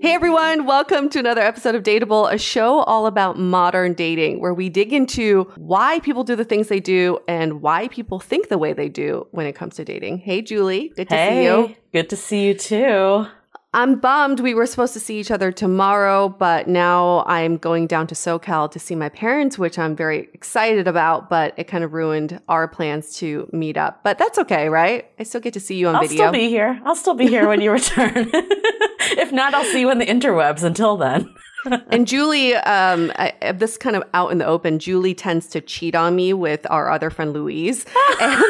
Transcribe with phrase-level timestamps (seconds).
[0.00, 4.54] Hey everyone, welcome to another episode of Dateable, a show all about modern dating, where
[4.54, 8.58] we dig into why people do the things they do and why people think the
[8.58, 10.18] way they do when it comes to dating.
[10.18, 11.76] Hey Julie, good to hey, see you.
[11.92, 13.26] Good to see you too.
[13.74, 18.06] I'm bummed we were supposed to see each other tomorrow, but now I'm going down
[18.06, 21.92] to SoCal to see my parents, which I'm very excited about, but it kind of
[21.92, 24.02] ruined our plans to meet up.
[24.02, 25.10] But that's okay, right?
[25.18, 26.24] I still get to see you on I'll video.
[26.24, 26.80] I'll still be here.
[26.86, 28.14] I'll still be here when you return.
[28.32, 31.34] if not, I'll see you in the interwebs until then.
[31.90, 35.94] and Julie, um, I, this kind of out in the open, Julie tends to cheat
[35.94, 37.84] on me with our other friend Louise.
[38.20, 38.44] and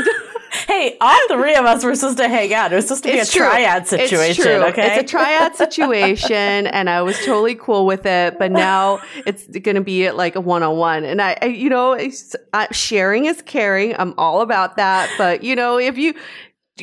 [0.68, 2.72] hey, all three of us were supposed to hang out.
[2.72, 3.46] It was supposed to be it's a true.
[3.46, 4.30] triad situation.
[4.30, 4.62] It's true.
[4.68, 8.38] Okay, it's a triad situation, and I was totally cool with it.
[8.38, 11.70] But now it's going to be like a one on one, and I, I you
[11.70, 11.98] know,
[12.52, 13.96] I, sharing is caring.
[13.98, 15.10] I'm all about that.
[15.16, 16.14] But you know, if you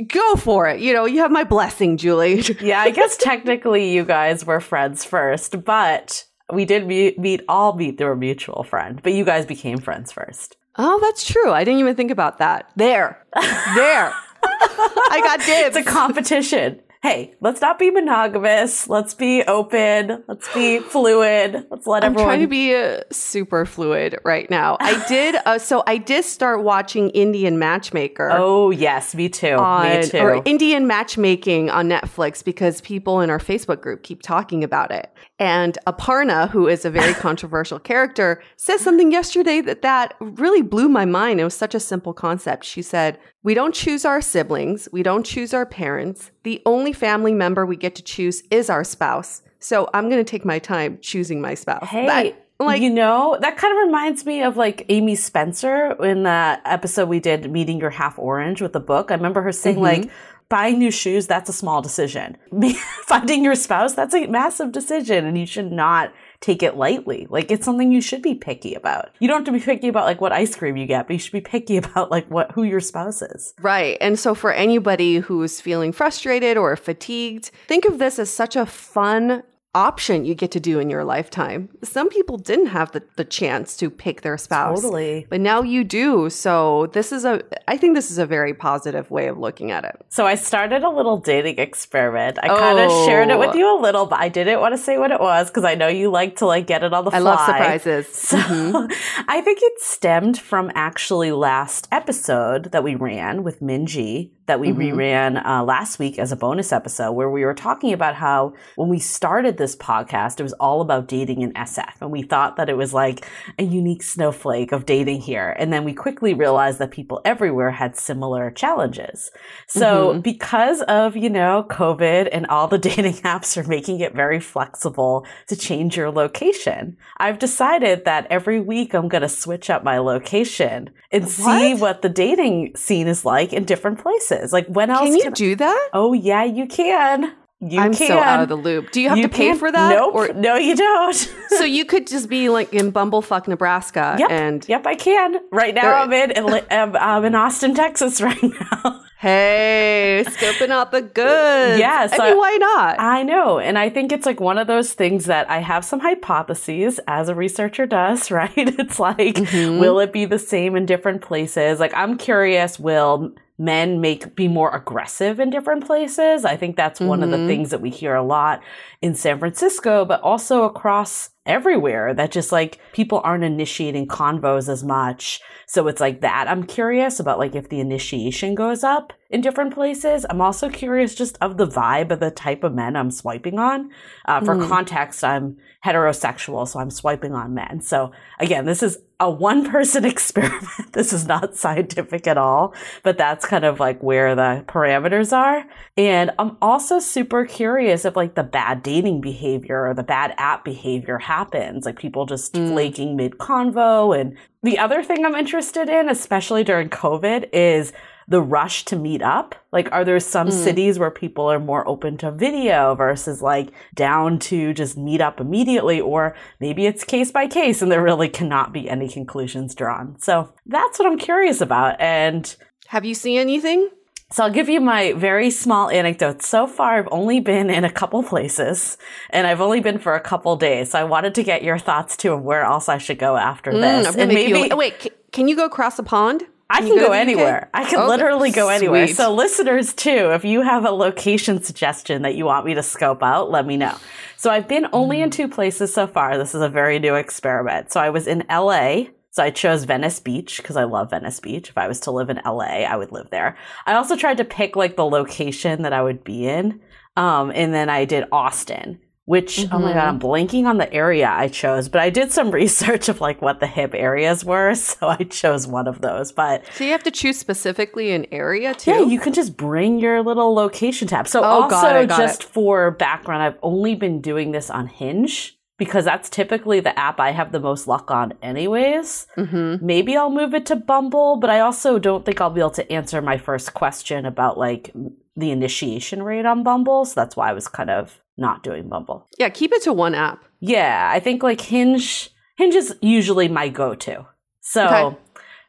[0.08, 0.82] go for it.
[0.82, 2.42] You know, you have my blessing, Julie.
[2.62, 7.74] yeah, I guess technically you guys were friends first, but we did meet, meet all
[7.76, 10.58] meet through a mutual friend, but you guys became friends first.
[10.78, 11.52] Oh, that's true.
[11.52, 12.70] I didn't even think about that.
[12.76, 13.24] There.
[13.34, 14.14] There.
[14.44, 15.76] I got dibs.
[15.76, 18.90] It's a competition hey, let's not be monogamous.
[18.90, 20.24] Let's be open.
[20.28, 21.68] Let's be fluid.
[21.70, 22.32] Let's let I'm everyone.
[22.32, 24.78] I'm trying to be uh, super fluid right now.
[24.80, 25.36] I did.
[25.46, 28.30] Uh, so I did start watching Indian Matchmaker.
[28.32, 29.54] Oh yes, me too.
[29.54, 30.18] On, me too.
[30.18, 35.12] Or Indian Matchmaking on Netflix because people in our Facebook group keep talking about it.
[35.38, 40.90] And Aparna, who is a very controversial character, said something yesterday that that really blew
[40.90, 41.40] my mind.
[41.40, 42.66] It was such a simple concept.
[42.66, 44.90] She said, "We don't choose our siblings.
[44.92, 46.32] We don't choose our parents.
[46.44, 49.42] The only family member we get to choose is our spouse.
[49.60, 52.08] So I'm going to take my time choosing my spouse." Hey.
[52.08, 56.62] That, like you know that kind of reminds me of like amy spencer in that
[56.64, 60.04] episode we did meeting your half orange with the book i remember her saying mm-hmm.
[60.04, 60.10] like
[60.50, 62.38] buying new shoes, that's a small decision.
[63.04, 67.28] Finding your spouse, that's a massive decision and you should not take it lightly.
[67.30, 69.10] Like it's something you should be picky about.
[69.20, 71.20] You don't have to be picky about like what ice cream you get, but you
[71.20, 73.54] should be picky about like what who your spouse is.
[73.62, 73.98] Right.
[74.02, 78.66] And so for anybody who's feeling frustrated or fatigued, think of this as such a
[78.66, 79.44] fun
[79.76, 81.70] option you get to do in your lifetime.
[81.84, 84.82] Some people didn't have the, the chance to pick their spouse.
[84.82, 85.28] Totally.
[85.30, 86.30] But now you do.
[86.30, 89.84] So this is a I think this is a very positive way of looking at
[89.84, 90.04] it.
[90.10, 92.40] So I started a little dating experiment.
[92.42, 93.06] I kind of oh.
[93.06, 93.58] shared it with Oh.
[93.58, 95.88] you a little, but I didn't want to say what it was because I know
[95.88, 97.20] you like to like get it on the fly.
[97.20, 98.08] I love surprises.
[98.26, 99.26] So mm-hmm.
[99.30, 104.70] I think it stemmed from actually last episode that we ran with Minji that we
[104.70, 108.90] reran uh, last week as a bonus episode where we were talking about how when
[108.90, 111.94] we started this podcast, it was all about dating in SF.
[112.02, 113.26] And we thought that it was like
[113.58, 115.56] a unique snowflake of dating here.
[115.58, 119.32] And then we quickly realized that people everywhere had similar challenges.
[119.68, 124.40] So because of, you know, COVID and all the dating apps are making it very
[124.40, 129.84] flexible to change your location, I've decided that every week I'm going to switch up
[129.84, 131.80] my location and see What?
[131.80, 134.35] what the dating scene is like in different places.
[134.52, 135.90] Like when else Can you can do that?
[135.94, 137.34] Oh yeah, you can.
[137.62, 138.08] You I'm can.
[138.10, 138.92] so out of the loop.
[138.92, 139.90] Do you have You to pay for that?
[139.90, 140.14] Nope.
[140.14, 141.14] Or no, you don't.
[141.50, 144.30] so you could just be like in Bumblefuck, Nebraska, yep.
[144.30, 145.38] and yep, I can.
[145.52, 146.34] Right now, I'm in.
[146.70, 149.02] I'm, I'm in Austin, Texas, right now.
[149.20, 151.80] hey, scoping out the goods.
[151.80, 153.00] Yeah, I mean, why not?
[153.00, 153.58] I know.
[153.58, 157.30] And I think it's like one of those things that I have some hypotheses, as
[157.30, 158.52] a researcher does, right?
[158.56, 159.80] It's like, Mm-hmm.
[159.80, 161.80] will it be the same in different places?
[161.80, 166.44] Like, I'm curious, will men make be more aggressive in different places?
[166.46, 167.48] I think that's one of the Mhm.
[167.48, 168.62] things that we hear a lot
[169.02, 174.84] in San Francisco, but also across everywhere that just like people aren't initiating convos as
[174.84, 175.40] much.
[175.68, 176.48] So it's like that.
[176.48, 180.26] I'm curious about like if the initiation goes up in different places.
[180.30, 183.90] I'm also curious just of the vibe of the type of men I'm swiping on.
[184.28, 184.68] Uh, for Mm.
[184.68, 187.80] context, I'm heterosexual, so I'm swiping on men.
[187.80, 190.64] So again, this is a one person experiment.
[190.94, 192.74] this is not scientific at all,
[193.04, 195.64] but that's kind of like where the parameters are.
[195.98, 200.66] And I'm also super curious if like the bad dating behavior or the bad app
[200.66, 202.70] behavior happens, like people just Mm.
[202.74, 204.20] flaking mid convo.
[204.20, 207.94] And the other thing I'm interested in, especially during COVID, is
[208.28, 209.56] the rush to meet up.
[209.72, 210.52] Like, are there some Mm.
[210.64, 215.40] cities where people are more open to video versus like down to just meet up
[215.40, 216.02] immediately?
[216.02, 220.16] Or maybe it's case by case and there really cannot be any conclusions drawn.
[220.20, 222.00] So that's what I'm curious about.
[222.02, 222.56] And
[222.88, 223.90] Have you seen anything?
[224.32, 226.42] so I'll give you my very small anecdote.
[226.42, 228.98] So far, I've only been in a couple places
[229.30, 230.92] and I've only been for a couple days.
[230.92, 233.72] So I wanted to get your thoughts too of where else I should go after
[233.72, 234.16] Mm, this.
[234.16, 236.44] And maybe you, oh, wait, can you go across the pond?
[236.70, 237.70] I can go go anywhere.
[237.74, 239.08] I can Okay, literally go anywhere.
[239.08, 239.16] sweet.
[239.18, 243.22] So listeners too, if you have a location suggestion that you want me to scope
[243.22, 243.96] out, let me know.
[244.38, 245.24] So I've been only Mm.
[245.24, 246.38] in two places so far.
[246.38, 247.92] This is a very new experiment.
[247.92, 249.08] So I was in LA.
[249.32, 251.70] So I chose Venice Beach because I love Venice Beach.
[251.70, 253.58] If I was to live in LA, I would live there.
[253.86, 256.80] I also tried to pick like the location that I would be in.
[257.18, 261.28] Um, and then I did Austin, which, oh my God, I'm blanking on the area
[261.28, 264.74] I chose, but I did some research of like what the hip areas were.
[264.86, 266.32] So I chose one of those.
[266.32, 268.92] But So you have to choose specifically an area too.
[268.92, 271.28] yeah, you can just bring your little location tab.
[271.28, 272.48] So Oh, also it, just it.
[272.48, 277.32] for background, I've only been doing this on Hinge because that's typically the app I
[277.32, 279.28] have the most luck on anyways.
[279.38, 279.86] mm-hmm.
[279.86, 282.92] Maybe I'll move it to Bumble, but I also don't think I'll be able to
[282.92, 284.92] answer my first question about like
[285.36, 289.28] the initiation rate on Bumble, so that's why I was kind of not doing Bumble.
[289.38, 290.44] Yeah, keep it to one app.
[290.60, 294.26] Yeah, I think like Hinge Hinge is usually my go-to.
[294.62, 295.18] So Okay.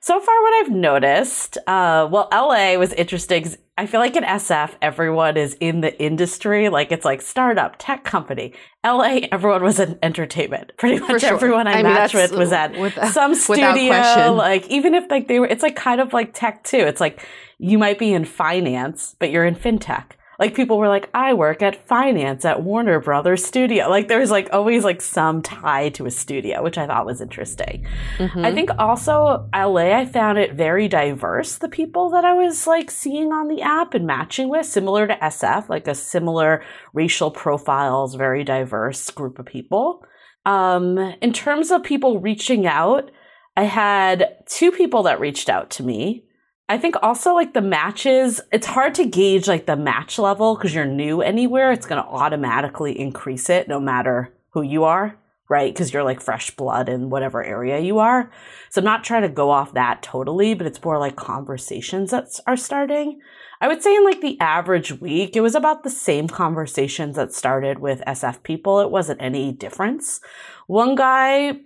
[0.01, 4.71] so far what I've noticed, uh well LA was interesting I feel like in SF
[4.81, 8.55] everyone is in the industry, like it's like startup, tech company.
[8.83, 10.73] LA everyone was in entertainment.
[10.79, 11.35] Pretty much sure.
[11.35, 15.41] everyone I, I matched with was at with- some studio like even if like they
[15.41, 16.79] were it's like kind of like tech too.
[16.79, 17.27] It's like
[17.59, 20.13] you might be in finance, but you're in fintech.
[20.39, 23.89] Like people were like, I work at finance at Warner Brothers Studio.
[23.89, 27.21] Like there was like always like some tie to a studio, which I thought was
[27.21, 27.87] interesting.
[28.19, 28.45] Mm-hmm.
[28.45, 32.91] I think also LA, I found it very diverse, the people that I was like
[32.91, 36.63] seeing on the app and matching with, similar to SF, like a similar
[36.93, 40.05] racial profiles, very diverse group of people.
[40.45, 43.11] Um, in terms of people reaching out,
[43.57, 46.26] I had two people that reached out to me.
[46.69, 50.75] I think also like the matches, it's hard to gauge like the match level because
[50.75, 51.71] you're new anywhere.
[51.71, 55.17] It's going to automatically increase it no matter who you are,
[55.49, 55.73] right?
[55.73, 58.33] Because you're like fresh blood in whatever area you are.
[58.71, 62.41] So I'm not trying to go off that totally, but it's more like conversations that
[62.49, 63.21] are starting.
[63.61, 67.33] I would say in like the average week, it was about the same conversations that
[67.33, 68.81] started with SF people.
[68.81, 70.21] It wasn't any difference.
[70.67, 71.61] One guy,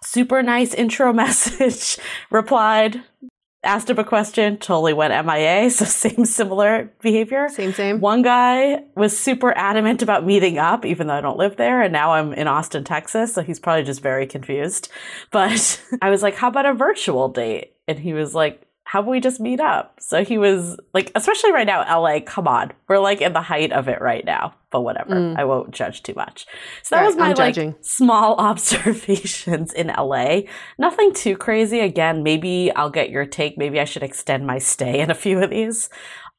[0.00, 1.98] super nice intro message,
[2.30, 3.02] replied,
[3.64, 5.70] asked him a question, totally went MIA.
[5.74, 7.48] So same similar behavior.
[7.48, 8.00] Same, same.
[8.00, 11.82] One guy was super adamant about meeting up, even though I don't live there.
[11.82, 13.34] And now I'm in Austin, Texas.
[13.34, 14.88] So he's probably just very confused.
[15.30, 17.72] But I was like, how about a virtual date?
[17.88, 19.98] And he was like, how about we just meet up?
[19.98, 22.72] So he was like, especially right now, LA, come on.
[22.86, 25.14] We're like in the height of it right now, but whatever.
[25.14, 25.38] Mm.
[25.38, 26.46] I won't judge too much.
[26.82, 30.42] So that Right, was my like small observations in LA.
[30.78, 31.80] Nothing too crazy.
[31.80, 33.56] Again, maybe I'll get your take.
[33.56, 35.88] Maybe I should extend my stay in a few of these.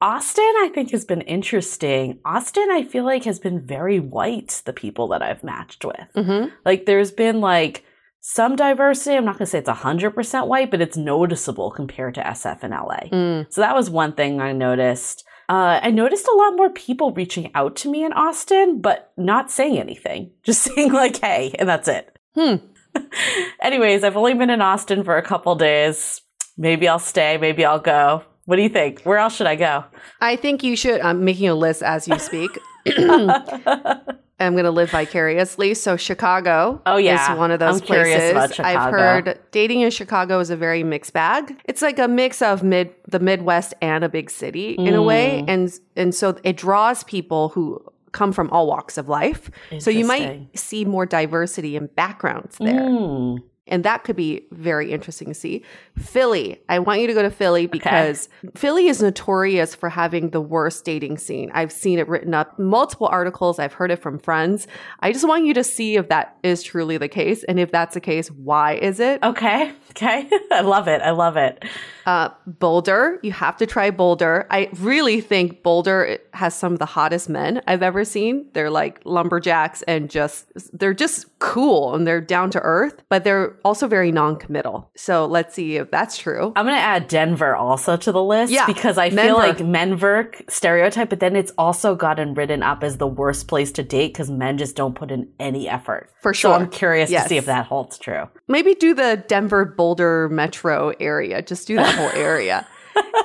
[0.01, 2.19] Austin, I think, has been interesting.
[2.25, 6.09] Austin, I feel like, has been very white, the people that I've matched with.
[6.15, 6.53] Mm-hmm.
[6.63, 7.83] Like, there's been like
[8.27, 9.15] some diversity.
[9.15, 12.71] I'm not going to say it's 100% white, but it's noticeable compared to SF in
[12.71, 13.01] LA.
[13.11, 13.53] Mm.
[13.53, 15.23] So that was one thing I noticed.
[15.47, 19.51] Uh, I noticed a lot more people reaching out to me in Austin, but not
[19.51, 22.17] saying anything, just saying like, hey, and that's it.
[22.33, 22.55] Hmm.
[23.61, 26.21] Anyways, I've only been in Austin for a couple days.
[26.57, 28.23] Maybe I'll stay, maybe I'll go.
[28.45, 29.03] What do you think?
[29.03, 29.85] Where else should I go?
[30.19, 30.99] I think you should.
[31.01, 32.57] I'm making a list as you speak.
[34.39, 35.73] I'm going to live vicariously.
[35.75, 37.31] So Chicago Oh, yeah.
[37.33, 38.59] is one of those I'm places.
[38.59, 41.59] I've heard dating in Chicago is a very mixed bag.
[41.65, 45.43] It's like a mix of mid the Midwest and a big city in a way,
[45.47, 45.49] Mm.
[45.49, 49.49] and and so it draws people who come from all walks of life.
[49.79, 52.81] So you might see more diversity in backgrounds there.
[52.81, 53.39] Mm.
[53.67, 55.63] And that could be very interesting to see.
[55.97, 60.41] Philly, I want you to go to Philly because Philly is notorious for having the
[60.41, 61.49] worst dating scene.
[61.53, 63.57] I've seen it written up multiple articles.
[63.57, 64.67] I've heard it from friends.
[64.99, 67.43] I just want you to see if that is truly the case.
[67.45, 69.23] And if that's the case, why is it?
[69.23, 69.71] Okay.
[69.95, 70.29] Okay.
[70.51, 71.01] I love it.
[71.01, 71.63] I love it.
[72.05, 74.45] Uh, Boulder, you have to try Boulder.
[74.51, 78.47] I really think Boulder has some of the hottest men I've ever seen.
[78.53, 80.45] They're like lumberjacks and just,
[80.77, 84.91] they're just cool and they're down to earth, but they're also very non committal.
[84.95, 86.53] So let's see if that's true.
[86.55, 89.21] I'm going to add Denver also to the list Yeah, because I Menver.
[89.23, 93.71] feel like Menver stereotype, but then it's also gotten written up as the worst place
[93.73, 96.09] to date because men just don't put in any effort.
[96.21, 96.53] For So sure.
[96.53, 97.23] I'm curious Yes.
[97.23, 98.29] to see if that holds true.
[98.47, 101.41] Maybe do the Denver Boulder metro area.
[101.41, 102.65] Just do that whole area.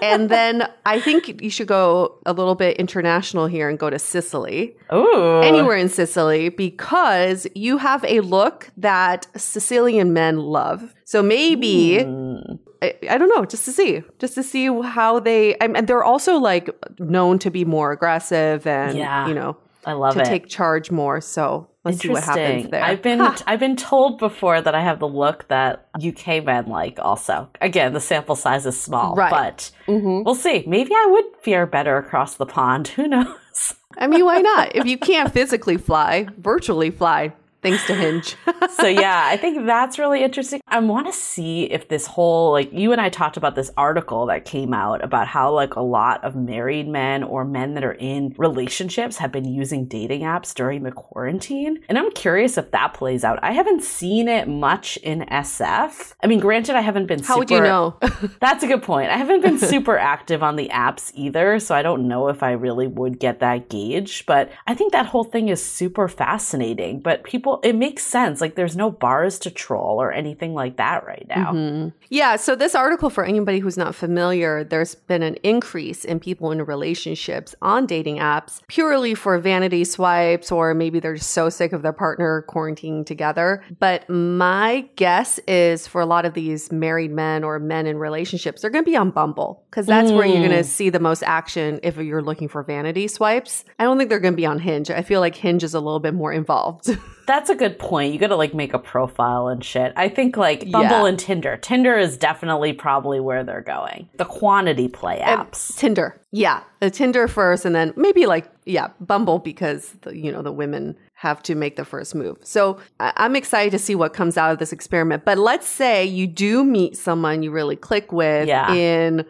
[0.02, 3.98] and then I think you should go a little bit international here and go to
[4.00, 4.76] Sicily.
[4.92, 5.40] Ooh.
[5.42, 10.92] Anywhere in Sicily because you have a look that Sicilian men love.
[11.04, 12.58] So maybe Mm.
[12.82, 15.54] I, I don't know, just to see, just to see how they.
[15.60, 19.28] I and they're also like known to be more aggressive and Yeah.
[19.28, 20.24] you know I love to it.
[20.24, 21.20] take charge more.
[21.20, 22.70] So let's see what happens Interesting.
[22.70, 22.82] there.
[22.84, 23.36] I've been Ha.
[23.46, 27.48] I've been told before that I have the look that UK men like also.
[27.60, 29.30] Again, the sample size is small, Right.
[29.30, 30.24] but Mhm.
[30.24, 30.64] we'll see.
[30.66, 32.88] Maybe I would fare better across the pond.
[32.96, 33.74] Who knows?
[33.98, 34.76] I mean, why not?
[34.76, 37.32] If you can't physically fly, virtually fly,
[37.62, 38.36] thanks to Hinge.
[38.70, 40.60] so yeah, I think that's really interesting.
[40.68, 44.26] I want to see if this whole like you and I talked about this article
[44.26, 47.92] that came out about how like a lot of married men or men that are
[47.92, 51.80] in relationships have been using dating apps during the quarantine.
[51.88, 53.38] And I'm curious if that plays out.
[53.42, 56.14] I haven't seen it much in SF.
[56.22, 57.96] I mean, granted I haven't been How would you know?
[58.40, 59.10] That's a good point.
[59.10, 62.52] I haven't been super active on the apps either, so I don't know if I
[62.52, 64.24] really would get that gauge.
[64.26, 67.00] But I think that whole thing is super fascinating.
[67.00, 68.40] But people, it makes sense.
[68.40, 71.52] Like, there's no bars to troll or anything like that right now.
[71.52, 71.92] Mhm.
[72.08, 72.36] Yeah.
[72.36, 76.64] So, this article, for anybody who's not familiar, there's been an increase in people in
[76.64, 81.82] relationships on dating apps purely for vanity swipes, or maybe they're just so sick of
[81.82, 83.62] their partner quarantining together.
[83.78, 88.62] But my guess is for a lot of these married men or men in relationships,
[88.62, 91.22] they're going to be on Bumble because that's where you're going to see the most
[91.24, 93.64] action if you're looking for vanity swipes.
[93.78, 94.90] I don't think they're going to be on Hinge.
[94.90, 96.96] I feel like Hinge is a little bit more involved.
[97.30, 98.12] That's a good point.
[98.12, 99.92] You got to like make a profile and shit.
[99.94, 101.06] I think like Bumble Yeah.
[101.06, 101.56] and Tinder.
[101.58, 104.08] Tinder is definitely probably where they're going.
[104.16, 105.76] The quantity play And apps.
[105.76, 106.20] Tinder.
[106.32, 106.64] Yeah.
[106.80, 110.96] The Tinder first and then maybe like, yeah, Bumble because, the, you know, the women
[111.14, 112.36] have to make the first move.
[112.42, 115.24] So I- I'm excited to see what comes out of this experiment.
[115.24, 118.72] But let's say you do meet someone you really click with Yeah.
[118.74, 119.24] in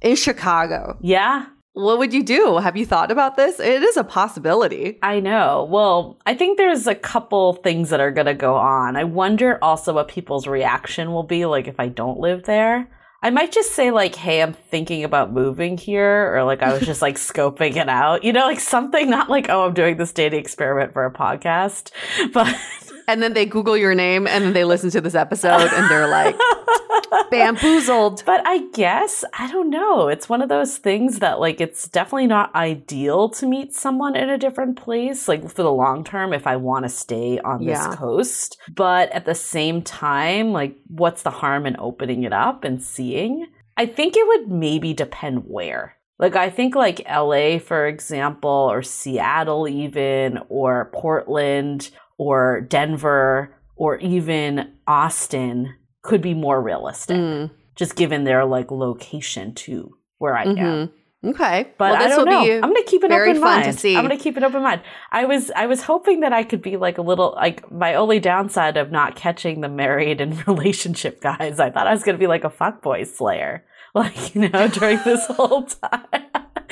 [0.00, 0.96] in Chicago.
[1.00, 1.46] yeah.
[1.74, 2.58] What would you do?
[2.58, 3.58] Have you thought about this?
[3.58, 4.98] It is a possibility.
[5.02, 5.66] I know.
[5.70, 8.94] Well, I think there's a couple things that are going to go on.
[8.94, 12.90] I wonder also what people's reaction will be like if I don't live there.
[13.22, 16.82] I might just say like, "Hey, I'm thinking about moving here," or like I was
[16.82, 18.24] just like scoping it out.
[18.24, 21.92] You know, like something not like, "Oh, I'm doing this dating experiment for a podcast,"
[22.32, 22.54] but
[23.12, 26.08] and then they Google your name and then they listen to this episode and they're
[26.08, 26.36] like
[27.30, 28.22] bamboozled.
[28.24, 30.08] But I guess, I don't know.
[30.08, 34.28] It's one of those things that, like, it's definitely not ideal to meet someone in
[34.30, 37.88] a different place, like, for the long term if I want to stay on Yeah.
[37.88, 38.58] this coast.
[38.74, 43.46] But at the same time, like, what's the harm in opening it up and seeing?
[43.76, 45.96] I think it would maybe depend where.
[46.18, 51.90] Like, I think, like, LA, for example, or Seattle, even, or Portland,
[52.26, 59.54] or Denver, or even Austin could be more realistic Mm, just given their like location
[59.54, 60.56] to where I am.
[60.56, 60.90] mhm.
[61.24, 61.70] Okay.
[61.78, 62.44] But well, I this don't will know.
[62.44, 63.64] be I'm gonna keep an open mind.
[63.64, 63.96] to see.
[63.96, 64.80] I'm gonna keep an open mind.
[65.12, 68.18] I was I was hoping that I could be like a little like my only
[68.18, 71.60] downside of not catching the married and relationship guys.
[71.60, 73.64] I thought I was gonna be like a fuckboy slayer.
[73.94, 76.06] Like, you know, during this whole time.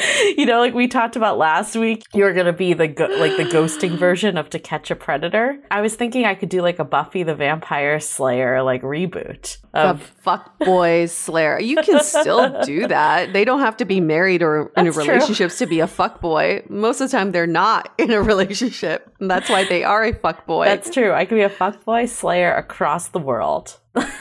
[0.37, 3.45] you know, like we talked about last week, you're gonna be the go- like the
[3.45, 5.59] ghosting version of To Catch a Predator.
[5.71, 10.00] I was thinking I could do like a Buffy the Vampire Slayer like reboot the
[10.23, 11.61] fuck boys slayer.
[11.61, 13.33] You can still do that.
[13.33, 15.14] They don't have to be married or in a That's true.
[15.14, 16.64] relationships to be a fuck boy.
[16.69, 19.12] Most of the time, they're not in a relationship.
[19.21, 20.64] And that's why they are a fuck boy.
[20.64, 21.12] That's true.
[21.12, 23.78] I could be a fuck boy slayer across the world.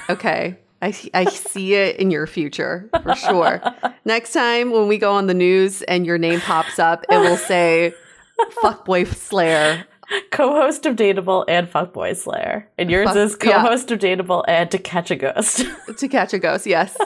[0.10, 0.60] Okay.
[0.82, 3.62] I, I see it in your future for sure.
[4.06, 7.38] Next time when we go on the news and your name pops up, it will
[7.38, 7.94] say
[8.64, 9.86] fuckboy slayer.
[10.32, 12.68] Co-host of Dateable and Fuckboy Slayer.
[12.80, 15.66] And yours Fuck- is co-host of Dateable and To Catch a Ghost.
[15.98, 16.98] To catch a ghost, yes.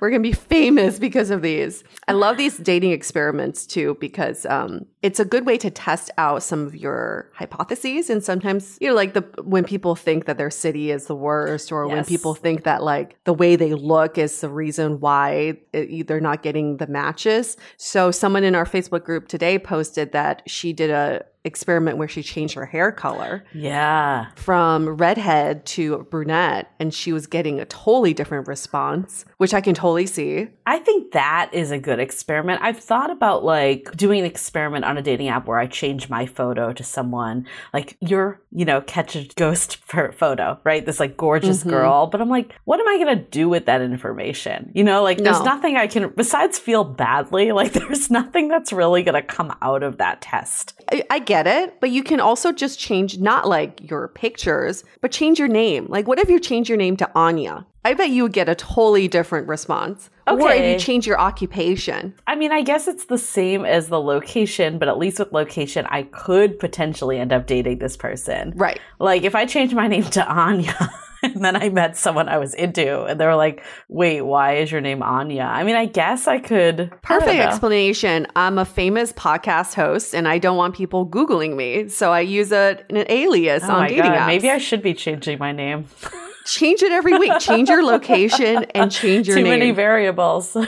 [0.00, 1.82] We're going to be famous because of these.
[2.06, 6.42] I love these dating experiments too because um, it's a good way to test out
[6.42, 8.10] some of your hypotheses.
[8.10, 11.70] And sometimes, you know, like the when people think that their city is the worst,
[11.70, 16.06] or when people think that like the way they look is the reason why it,
[16.08, 17.56] they're not getting the matches.
[17.76, 22.22] So, someone in our Facebook group today posted that she did a experiment where she
[22.22, 24.26] changed her hair color yeah.
[24.34, 29.74] from redhead to brunette and she was getting a totally different response which i can
[29.74, 32.60] totally see I think that is a good experiment.
[32.62, 36.26] I've thought about like doing an experiment on a dating app where I change my
[36.26, 40.84] photo to someone like your, you know, catch a ghost photo, right?
[40.84, 41.70] This like gorgeous Mhm.
[41.70, 42.06] girl.
[42.08, 44.70] But I'm like, what am I going to do with that information?
[44.74, 49.02] You know, like there's nothing I can, besides feel badly, like there's nothing that's really
[49.02, 50.74] going to come out of that test.
[50.92, 55.12] I, I get it but you can also just change not like your pictures but
[55.12, 58.22] change your name like what if you change your name to anya i bet you
[58.24, 60.42] would get a totally different response Okay.
[60.42, 63.98] or if you change your occupation I mean, I guess it's the same as the
[63.98, 68.52] location, but at least with location, I could potentially end up dating this person.
[68.56, 70.76] right Like if I changed my name to Anya
[71.22, 74.70] and then I met someone I was into and they were like, wait, why is
[74.70, 75.44] your name Anya?
[75.44, 76.92] I mean, I guess I could.
[77.00, 77.42] Perfect know.
[77.48, 78.26] explanation.
[78.36, 81.88] I'm a famous podcast host and I don't want people Googling me.
[81.88, 84.18] So I use a, an alias Oh on dating God.
[84.20, 84.26] apps.
[84.26, 85.86] Maybe I should be changing my name.
[86.48, 87.38] change it every week.
[87.38, 89.52] Change your location and change your Too name.
[89.52, 90.56] Too many variables.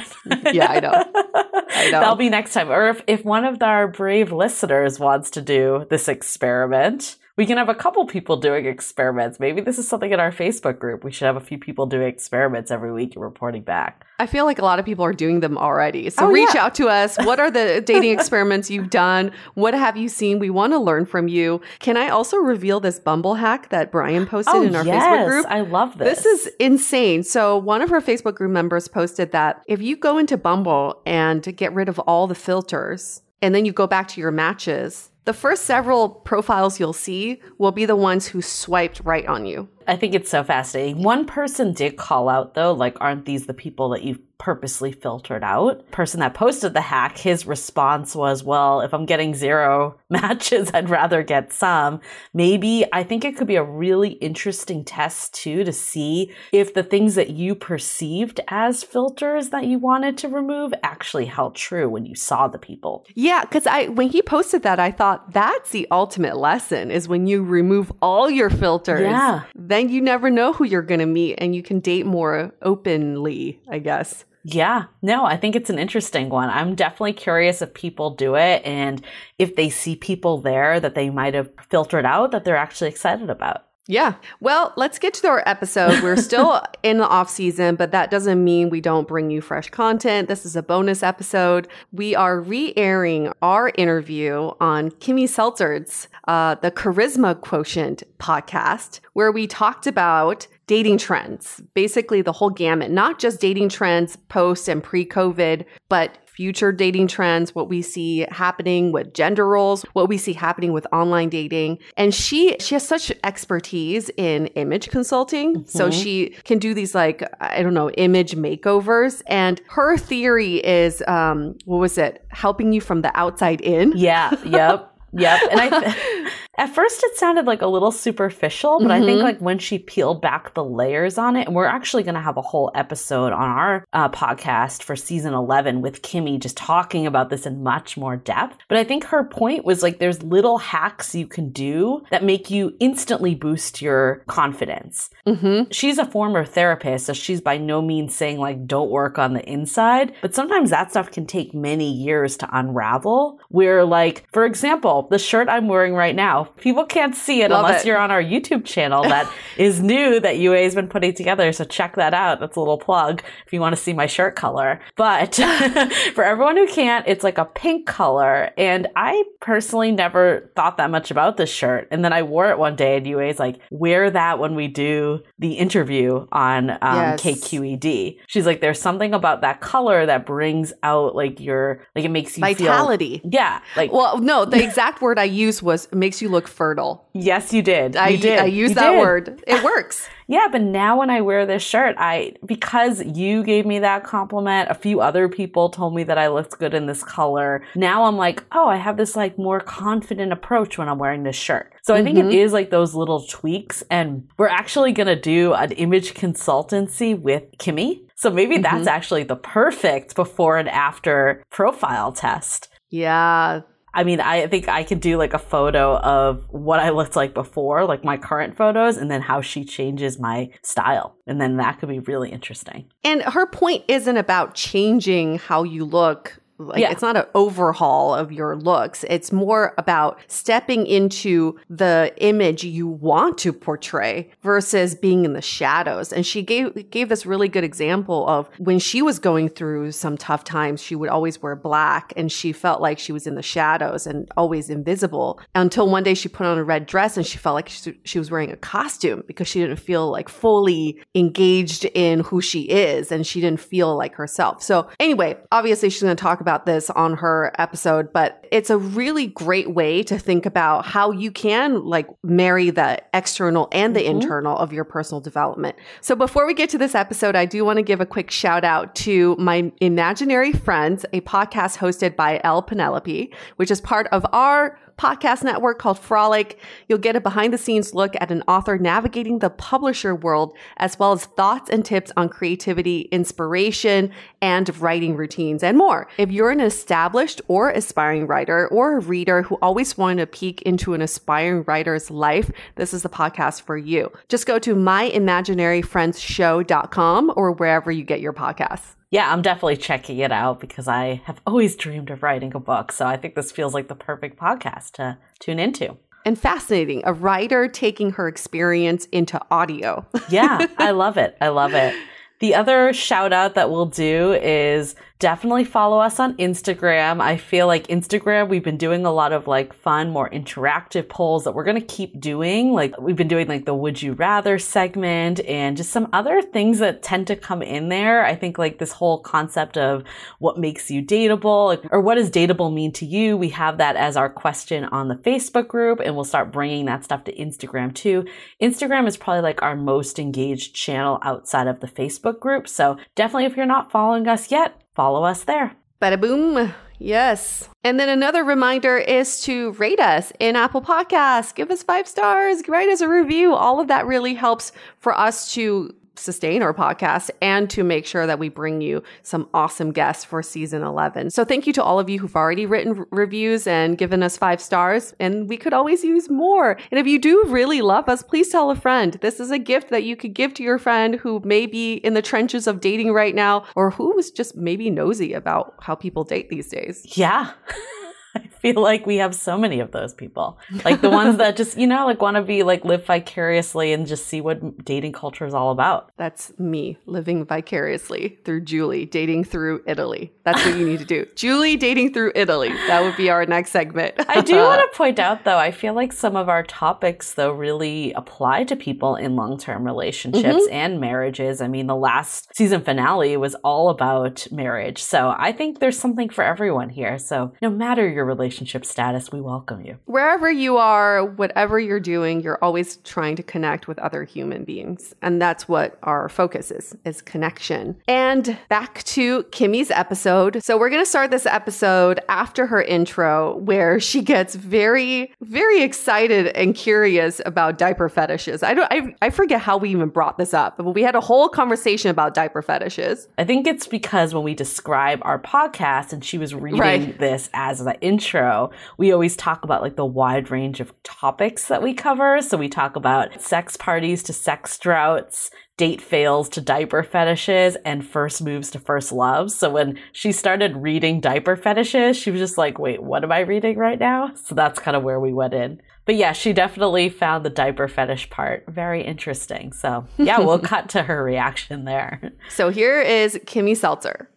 [0.53, 0.91] Yeah, I know.
[0.93, 2.01] I know.
[2.01, 2.71] That'll be next time.
[2.71, 7.57] Or if, if one of our brave listeners wants to do this experiment, we can
[7.57, 9.41] have a couple people doing experiments.
[9.41, 11.05] Maybe this is something in our Facebook group.
[11.05, 14.05] We should have a few people doing experiments every week and reporting back.
[14.19, 16.11] I feel like a lot of people are doing them already.
[16.11, 16.65] So Oh, reach yeah.
[16.65, 17.17] out to us.
[17.25, 19.33] What are the dating experiments you've done?
[19.55, 20.39] What have you seen?
[20.39, 21.61] We want to learn from you.
[21.79, 25.47] Can I also reveal this Bumble hack that Brian posted oh, in our Facebook group?
[25.49, 26.23] Oh, I love this.
[26.23, 27.23] This is insane.
[27.23, 31.43] So, one of our Facebook group members posted that if you go into Bumble and
[31.57, 35.35] get rid of all the filters and then you go back to your matches, the
[35.35, 39.69] first several profiles you'll see will be the ones who swiped right on you.
[39.91, 41.03] I think it's so fascinating.
[41.03, 45.43] One person did call out though, like, aren't these the people that you've purposely filtered
[45.43, 45.91] out?
[45.91, 50.89] Person that posted the hack, his response was, well, if I'm getting zero matches, I'd
[50.89, 52.01] rather get some.
[52.33, 56.85] Maybe I think it could be a really interesting test too to see if the
[56.85, 62.07] things that you perceived as filters that you wanted to remove actually held true when
[62.07, 63.05] you saw the people.
[63.15, 67.27] Yeah, because I when he posted that, I thought that's the ultimate lesson is when
[67.27, 69.03] you remove all your filters.
[69.03, 69.43] Yeah.
[69.55, 73.79] Then you never know who you're gonna meet and you can date more openly, I
[73.79, 74.25] guess.
[74.43, 76.49] Yeah, no, I think it's an interesting one.
[76.49, 79.05] I'm definitely curious if people do it and
[79.39, 83.29] if they see people there that they might have filtered out that they're actually excited
[83.29, 83.67] about.
[83.91, 84.15] Yeah.
[84.39, 86.01] Well, let's get to our episode.
[86.01, 89.69] We're still in the off season, but that doesn't mean we don't bring you fresh
[89.69, 90.29] content.
[90.29, 91.67] This is a bonus episode.
[91.91, 99.49] We are re-airing our interview on Kimmy Seltzer's uh, the Charisma Quotient podcast, where we
[99.49, 105.65] talked about dating trends, basically the whole gamut, not just dating trends post and pre-COVID,
[105.89, 110.73] but future dating trends, what we see happening with gender roles, what we see happening
[110.73, 111.79] with online dating.
[111.99, 115.57] And she she has such expertise in image consulting.
[115.57, 115.69] Mm-hmm.
[115.69, 121.03] So she can do these like I don't know, image makeovers and her theory is
[121.07, 122.25] um what was it?
[122.31, 123.93] Helping you from the outside in.
[123.95, 124.87] Yeah, yep.
[125.13, 125.41] Yep.
[125.51, 128.91] And I At first, it sounded like a little superficial, but mm-hmm.
[128.91, 129.25] I think mm-hmm.
[129.25, 132.37] like when she peeled back the layers on it, and we're actually going to have
[132.37, 137.31] a whole episode on our uh, podcast for season 11 with Kimmy just talking about
[137.31, 138.59] this in much more depth.
[138.69, 142.51] But I think her point was like there's little hacks you can do that make
[142.51, 145.09] you instantly boost your confidence.
[145.27, 145.71] Mm-hmm.
[145.71, 149.49] She's a former therapist, so she's by no means saying like don't work on the
[149.49, 153.41] inside, but sometimes that stuff can take many years to unravel.
[153.49, 157.65] Where, like, for example, the shirt I'm wearing right now, people can't see it Love
[157.65, 157.89] unless it.
[157.89, 161.53] you're on our YouTube channel that is new that Yue has been putting together.
[161.53, 162.41] So check that out.
[162.41, 164.81] That's a little plug if you want to see my shirt color.
[164.97, 165.35] But
[166.15, 168.51] for everyone who can't, it's like a pink color.
[168.57, 171.89] And I personally never thought that much about this shirt.
[171.91, 174.69] And then I wore it one day and Yue is like, wear that when we
[174.69, 177.23] do the interview on um, yes.
[177.23, 178.19] KQED.
[178.27, 182.37] She's like, there's something about that color that brings out like your, like it makes
[182.37, 183.19] you vitality.
[183.19, 183.61] Feel, yeah.
[183.77, 187.09] Like, well, no, the exact word I used was makes you look fertile.
[187.13, 187.95] Yes, you did.
[187.95, 188.39] You I did.
[188.39, 189.01] I used that did.
[189.01, 189.43] word.
[189.47, 190.09] It works.
[190.27, 194.71] yeah, but now when I wear this shirt, I because you gave me that compliment,
[194.71, 197.63] a few other people told me that I looked good in this color.
[197.75, 201.37] Now I'm like, oh, I have this like more confident approach when I'm wearing this
[201.37, 201.73] shirt.
[201.83, 202.29] So I think mm-hmm.
[202.29, 207.19] it is like those little tweaks and we're actually going to do an image consultancy
[207.19, 208.03] with Kimmy.
[208.15, 208.63] So maybe mm-hmm.
[208.63, 212.69] that's actually the perfect before and after profile test.
[212.91, 217.17] Yeah, I mean, I think I could do like a photo of what I looked
[217.17, 221.17] like before, like my current photos, and then how she changes my style.
[221.27, 222.91] And then that could be really interesting.
[223.05, 226.91] And her point isn't about changing how you look like yeah.
[226.91, 229.05] it's not an overhaul of your looks.
[229.09, 235.43] It's more about stepping into the image you want to portray versus being in the
[235.43, 236.13] shadows.
[236.13, 240.17] And she gave gave this really good example of when she was going through some
[240.17, 243.43] tough times, she would always wear black and she felt like she was in the
[243.43, 247.39] shadows and always invisible until one day she put on a red dress and she
[247.39, 251.87] felt like she, she was wearing a costume because she didn't feel like fully engaged
[251.95, 254.63] in who she is and she didn't feel like herself.
[254.63, 258.71] So anyway, obviously she's going to talk about about this on her episode, but it's
[258.71, 263.95] a really great way to think about how you can like marry the external and
[263.95, 264.21] the mm-hmm.
[264.21, 265.77] internal of your personal development.
[266.01, 268.65] So before we get to this episode, I do want to give a quick shout
[268.65, 274.27] out to my imaginary friends, a podcast hosted by Elle Penelope, which is part of
[274.33, 276.59] our podcast network called Frolic.
[276.87, 280.99] You'll get a behind the scenes look at an author navigating the publisher world, as
[280.99, 286.07] well as thoughts and tips on creativity, inspiration, and writing routines and more.
[286.19, 290.61] If you're an established or aspiring writer or a reader who always wanted to peek
[290.63, 294.13] into an aspiring writer's life, this is the podcast for you.
[294.29, 300.31] Just go to myimaginaryfriendsshow.com or wherever you get your podcasts yeah, I'm definitely checking it
[300.31, 302.93] out because I have always dreamed of writing a book.
[302.93, 305.97] So I think this feels like the perfect podcast to tune into.
[306.25, 307.03] And fascinating.
[307.05, 310.07] A writer taking her experience into audio.
[310.31, 311.37] yeah, I love it.
[311.41, 311.95] I love it.
[312.39, 317.21] The other shout out that we'll do is definitely follow us on Instagram.
[317.21, 321.45] I feel like Instagram, we've been doing a lot of like fun, more interactive polls
[321.45, 322.73] that we're going to keep doing.
[322.73, 326.79] Like we've been doing like the would you rather segment and just some other things
[326.79, 328.25] that tend to come in there.
[328.25, 330.05] I think like this whole concept of
[330.39, 333.37] what makes you dateable like, or what does dateable mean to you?
[333.37, 337.05] We have that as our question on the Facebook group and we'll start bringing that
[337.05, 338.25] stuff to Instagram too.
[338.63, 342.67] Instagram is probably like our most engaged channel outside of the Facebook group.
[342.67, 345.75] So definitely if you're not following us yet, follow us there.
[346.03, 346.75] Bada boom.
[346.99, 347.71] Yes.
[347.83, 351.55] And then another reminder is to rate us in Apple Podcasts.
[351.55, 353.55] Give us five stars, write us a review.
[353.55, 358.27] All of that really helps for us to sustain our podcast and to make sure
[358.27, 361.31] that we bring you some awesome guests for season 11.
[361.31, 364.61] So thank you to all of you who've already written reviews and given us five
[364.61, 365.15] stars.
[365.19, 366.79] And we could always use more.
[366.91, 369.15] And if you do really love us, please tell a friend.
[369.21, 372.15] This is a gift that you could give to your friend who may be in
[372.15, 376.25] the trenches of dating right now or who is just maybe nosy about how people
[376.25, 377.17] date these days.
[377.17, 377.53] Yeah.
[378.35, 380.59] I feel like we have so many of those people.
[380.85, 384.07] Like the ones that just, you know, like want to be like live vicariously and
[384.07, 386.13] just see what dating culture is all about.
[386.17, 390.33] That's me living vicariously through Julie, dating through Italy.
[390.53, 391.27] That's what you need to do.
[391.37, 392.71] Julie dating through Italy.
[392.89, 394.15] That would be our next segment.
[394.29, 397.53] I do want to point out though, I feel like some of our topics though
[397.53, 400.73] really apply to people in long-term relationships mm-hmm.
[400.73, 401.61] and marriages.
[401.61, 405.01] I mean, the last season finale was all about marriage.
[405.01, 407.19] So I think there's something for everyone here.
[407.19, 409.99] So no matter your relationship status, we welcome you.
[410.07, 415.15] Wherever you are, whatever you're doing, you're always trying to connect with other human beings.
[415.23, 417.97] And that's what our focus is, is connection.
[418.09, 420.40] And back to Kimmy's episode.
[420.41, 425.83] So we're going to start this episode after her intro where she gets very, very
[425.83, 428.63] excited and curious about diaper fetishes.
[428.63, 431.21] I don't, I, I forget how we even brought this up, but we had a
[431.21, 433.29] whole conversation about diaper fetishes.
[433.37, 437.19] I think it's because when we describe our podcast and she was reading right.
[437.19, 441.83] this as the intro, we always talk about like the wide range of topics that
[441.83, 442.41] we cover.
[442.41, 445.51] So we talk about sex parties to sex droughts,
[445.81, 449.55] date fails to diaper fetishes, and first moves to first loves.
[449.55, 453.39] So when she started reading diaper fetishes, she was just like, wait, what am I
[453.39, 454.35] reading right now?
[454.35, 455.81] So that's kind of where we went in.
[456.05, 459.73] But yeah, she definitely found the diaper fetish part very interesting.
[459.73, 462.31] So yeah, we'll cut to her reaction there.
[462.51, 464.29] So here is Kimmy Seltzer.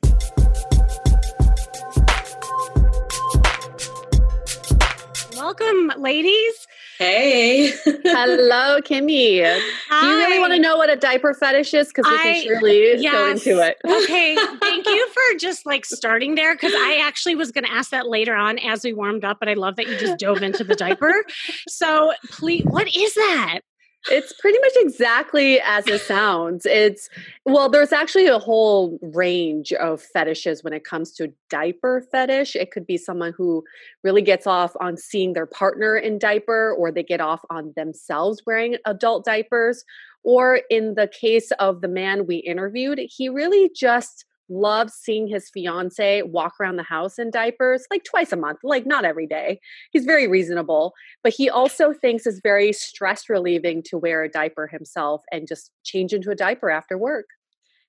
[5.36, 6.68] Welcome, ladies.
[6.98, 7.72] Hey.
[7.86, 9.42] Hello, Kimmy.
[9.90, 10.02] Hi.
[10.02, 11.88] Do you really want to know what a diaper fetish is?
[11.88, 13.14] Because we I, can surely yes.
[13.14, 13.78] go into it.
[13.86, 14.36] okay.
[14.60, 18.08] Thank you for just like starting there because I actually was going to ask that
[18.08, 20.76] later on as we warmed up, but I love that you just dove into the
[20.76, 21.26] diaper.
[21.68, 23.60] So, please, what is that?
[24.12, 26.66] It's pretty much exactly as it sounds.
[26.66, 27.10] It's
[27.46, 32.56] well, there's actually a whole range of fetishes when it comes to diaper fetish.
[32.56, 33.64] It could be someone who
[34.04, 38.42] really gets off on seeing their partner in diaper, or they get off on themselves
[38.46, 39.86] wearing adult diapers.
[40.24, 45.50] Or in the case of the man we interviewed, he really just loves seeing his
[45.50, 49.60] fiance walk around the house in diapers like twice a month, like not every day.
[49.92, 54.68] He's very reasonable, but he also thinks it's very stress relieving to wear a diaper
[54.68, 57.26] himself and just change into a diaper after work.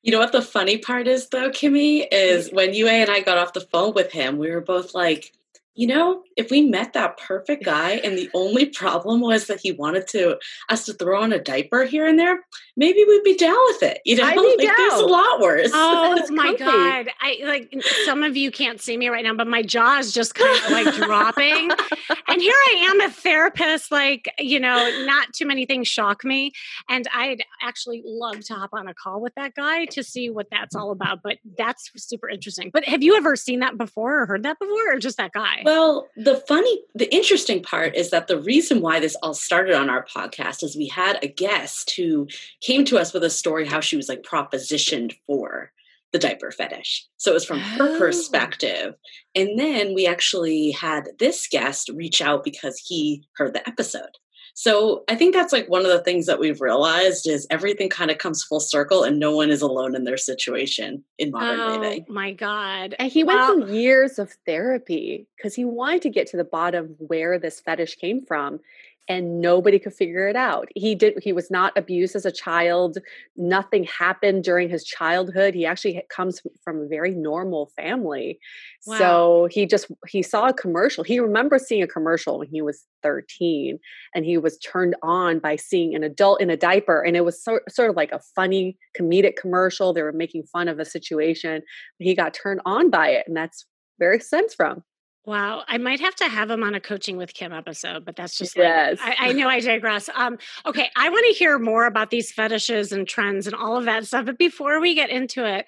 [0.03, 2.57] You know what the funny part is though, Kimmy, is mm-hmm.
[2.57, 5.33] when Yue and I got off the phone with him, we were both like,
[5.75, 9.73] you know, if we met that perfect guy and the only problem was that he
[9.73, 12.45] wanted to us to throw on a diaper here and there,
[12.77, 14.01] maybe we'd be down with it.
[14.05, 14.75] You know, like down.
[14.77, 15.71] there's a lot worse.
[15.75, 17.11] Oh my god!
[17.21, 20.35] I like some of you can't see me right now, but my jaw is just
[20.35, 21.71] kind of like dropping.
[22.27, 23.93] And here I am, a therapist.
[23.93, 26.53] Like you know, not too many things shock me,
[26.89, 30.49] and I'd actually love to hop on a call with that guy to see what
[30.51, 31.23] that's all about.
[31.23, 32.71] But that's super interesting.
[32.73, 35.64] But have you ever seen that before or heard that before, or just that guy?
[35.65, 39.89] Well, the funny, the interesting part is that the reason why this all started on
[39.91, 42.29] our podcast is we had a guest who
[42.61, 45.73] came to us with a story how she was like propositioned for
[46.13, 47.07] the diaper fetish.
[47.17, 47.99] So it was from her oh.
[47.99, 48.95] perspective.
[49.35, 54.17] And then we actually had this guest reach out because he heard the episode.
[54.57, 58.13] So I think that's like one of the things that we've realized is everything kind
[58.13, 61.79] of comes full circle and no one is alone in their situation in modern dating.
[61.79, 62.05] oh, dating.
[62.09, 62.95] my God.
[63.01, 63.55] And he went wow.
[63.55, 67.97] through years of therapy because he wanted to get to the bottom where this fetish
[67.97, 68.61] came from
[69.09, 70.69] and nobody could figure it out.
[70.75, 72.99] He did he was not abused as a child.
[73.37, 75.55] Nothing happened during his childhood.
[75.55, 78.39] He actually comes from a very normal family.
[78.87, 78.99] Wow.
[78.99, 81.05] So he just he saw a commercial.
[81.05, 83.79] He remembers seeing a commercial when he was 13
[84.15, 87.43] and he was turned on by seeing an adult in a diaper and it was
[87.43, 89.93] so, sort of like a funny comedic commercial.
[89.93, 91.63] They were making fun of a situation.
[91.99, 93.67] He got turned on by it and that's
[93.99, 94.83] where it stems from.
[95.27, 98.37] Wow, I might have to have him on a coaching with Kim episode, but that's
[98.37, 98.99] just yes.
[99.01, 100.11] Like, I, I, know I digress.
[100.15, 103.87] Um, okay, I want to hear more about these fetishes and trends and all of
[103.87, 104.27] that stuff.
[104.27, 105.65] But before we get into it,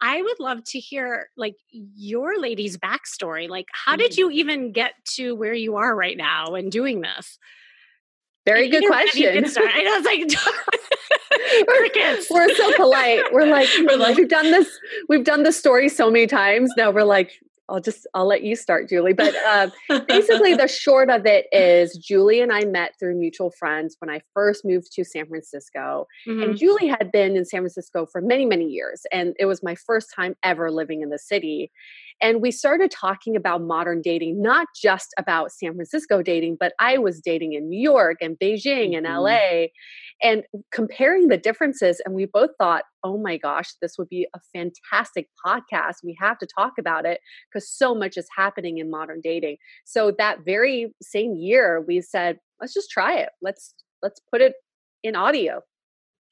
[0.00, 3.48] I would love to hear like your lady's backstory.
[3.48, 4.20] Like, how did mm-hmm.
[4.20, 7.38] you even get to where you are right now and doing this?
[8.46, 9.44] Very good question.
[9.44, 12.30] I know it's like crickets.
[12.30, 13.32] We're so polite.
[13.32, 14.68] We're like, we're like, we've done this.
[15.08, 16.72] We've done this story so many times.
[16.76, 17.32] Now we're like,
[17.70, 19.12] I'll just I'll let you start, Julie.
[19.12, 19.70] But uh,
[20.08, 24.20] basically, the short of it is Julie and I met through mutual friends when I
[24.34, 26.42] first moved to San Francisco, mm-hmm.
[26.42, 29.74] and Julie had been in San Francisco for many many years, and it was my
[29.74, 31.70] first time ever living in the city.
[32.22, 36.98] And we started talking about modern dating, not just about San Francisco dating, but I
[36.98, 39.22] was dating in New York and Beijing and Mhm.
[39.22, 39.68] LA
[40.22, 42.00] and comparing the differences.
[42.04, 45.96] And we both thought, oh my gosh, this would be a fantastic podcast.
[46.04, 47.20] We have to talk about it
[47.52, 49.56] because so much is happening in modern dating.
[49.84, 53.30] So that very same year, we said, let's just try it.
[53.42, 54.54] Let's let's put it
[55.02, 55.62] in audio.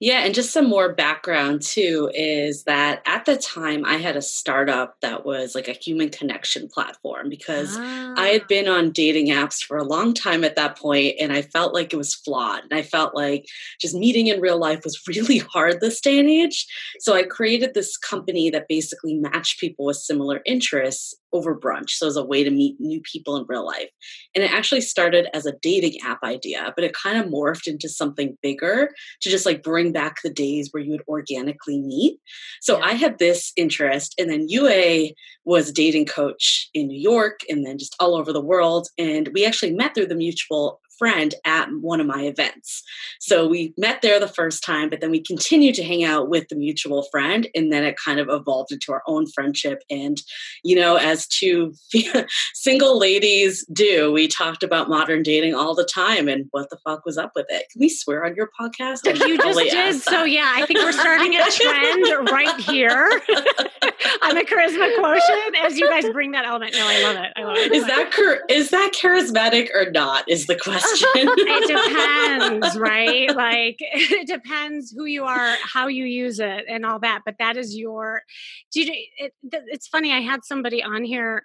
[0.00, 4.22] Yeah, and just some more background too is that at the time I had a
[4.22, 8.32] startup that was like a human connection platform because I Ah.
[8.34, 11.74] had been on dating apps for a long time at that point and I felt
[11.74, 12.62] like it was flawed.
[12.70, 13.46] And I felt like
[13.80, 16.66] just meeting in real life was really hard this day and age.
[17.00, 21.90] So I created this company that basically matched people with similar interests over brunch.
[21.90, 23.90] So as a way to meet new people in real life.
[24.34, 27.88] And it actually started as a dating app idea, but it kind of morphed into
[27.88, 32.20] something bigger to just like bring back the days where you would organically meet.
[32.60, 32.84] So Yeah.
[32.84, 35.12] I had this interest, and then Yue
[35.44, 38.88] was a dating coach in New York and then just all over the world.
[38.98, 42.82] And we actually met through the mutual friend at one of my events.
[43.20, 46.48] So we met there the first time, but then we continued to hang out with
[46.48, 47.46] the mutual friend.
[47.54, 49.82] And then it kind of evolved into our own friendship.
[49.90, 50.20] And,
[50.64, 51.74] you know, as two
[52.54, 57.04] single ladies do, we talked about modern dating all the time and what the fuck
[57.04, 57.66] was up with it.
[57.70, 59.06] Can we swear on your podcast?
[59.28, 60.00] You just did.
[60.02, 63.10] So yeah, I think we're starting a trend right here
[64.22, 66.74] on the charisma quotient as you guys bring that element.
[66.74, 67.32] No, I love it.
[67.36, 67.72] I love it.
[67.72, 70.28] Is that is that charismatic or not?
[70.28, 70.87] Is the question.
[70.94, 73.34] It depends, right?
[73.34, 77.22] Like it depends who you are, how you use it, and all that.
[77.24, 78.22] But that is your.
[78.72, 80.12] Do you, it, it's funny.
[80.12, 81.44] I had somebody on here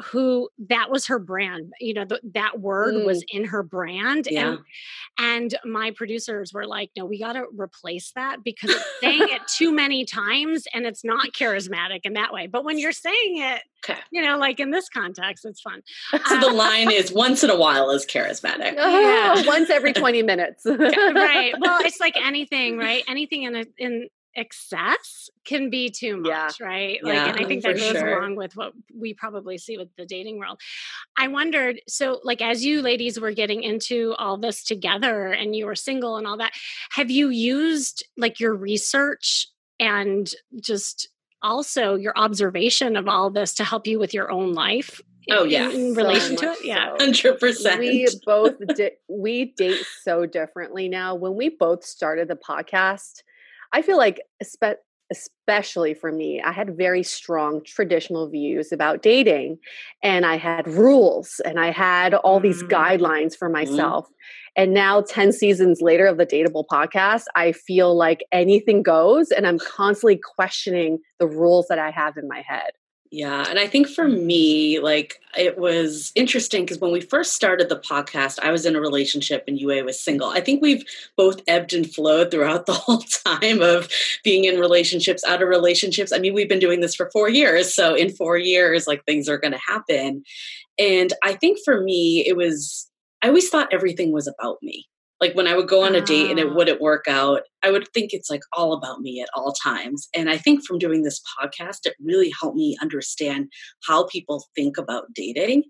[0.00, 1.72] who that was her brand.
[1.80, 3.04] You know, th- that word Mm.
[3.06, 4.48] was in her brand, Yeah.
[4.50, 4.58] and
[5.18, 9.42] and my producers were like, "No, we got to replace that because it's saying it
[9.46, 12.46] too many times, and it's not charismatic in that way.
[12.46, 14.00] But when you're saying it, Okay.
[14.10, 15.82] you know, like in this context, it's fun.
[16.28, 18.74] So the line is once in a while is charismatic.
[18.74, 19.42] Yeah.
[19.46, 20.62] Once every 20 minutes.
[20.66, 21.52] right.
[21.58, 23.04] Well, it's like anything, right?
[23.06, 26.50] Anything in a, in excess can be too much, Yeah.
[26.60, 27.02] right?
[27.02, 28.18] Like, Yeah, and I think that goes sure.
[28.18, 30.60] along with what we probably see with the dating world.
[31.16, 35.66] I wondered, so like as you ladies were getting into all this together, and you
[35.66, 36.52] were single and all that,
[36.92, 39.48] have you used like your research
[39.80, 41.08] and just
[41.42, 45.00] also your observation of all this to help you with your own life?
[45.30, 45.70] Oh, in- yeah.
[45.70, 46.96] in So relation to it, yeah.
[46.98, 47.04] so.
[47.04, 47.78] Hundred percent.
[47.78, 53.22] we both di- we date so differently now when we both started the podcast
[53.72, 54.76] i feel like espe-
[55.10, 59.58] especially for me i had very strong traditional views about dating
[60.02, 62.70] and i had rules and i had all these Mm.
[62.70, 64.08] guidelines for myself
[64.56, 69.46] and now 10 seasons later of the dateable podcast i feel like anything goes and
[69.46, 72.70] i'm constantly questioning the rules that i have in my head
[73.14, 73.44] Yeah.
[73.46, 77.78] And I think for me, like, it was interesting because when we first started the
[77.78, 80.30] podcast, I was in a relationship and Yue was single.
[80.30, 80.82] I think we've
[81.14, 83.90] both ebbed and flowed throughout the whole time of
[84.24, 86.10] being in relationships, out of relationships.
[86.10, 87.74] I mean, we've been doing this for four years.
[87.74, 90.24] So in four years, like, things are going to happen.
[90.78, 94.86] And I think for me, it was, I always thought everything was about me.
[95.22, 96.54] Like when I would go on a date and it Ah.
[96.54, 100.08] wouldn't work out, I would think it's like all about me at all times.
[100.14, 103.48] And I think from doing this podcast, it really helped me understand
[103.88, 105.62] how people think about dating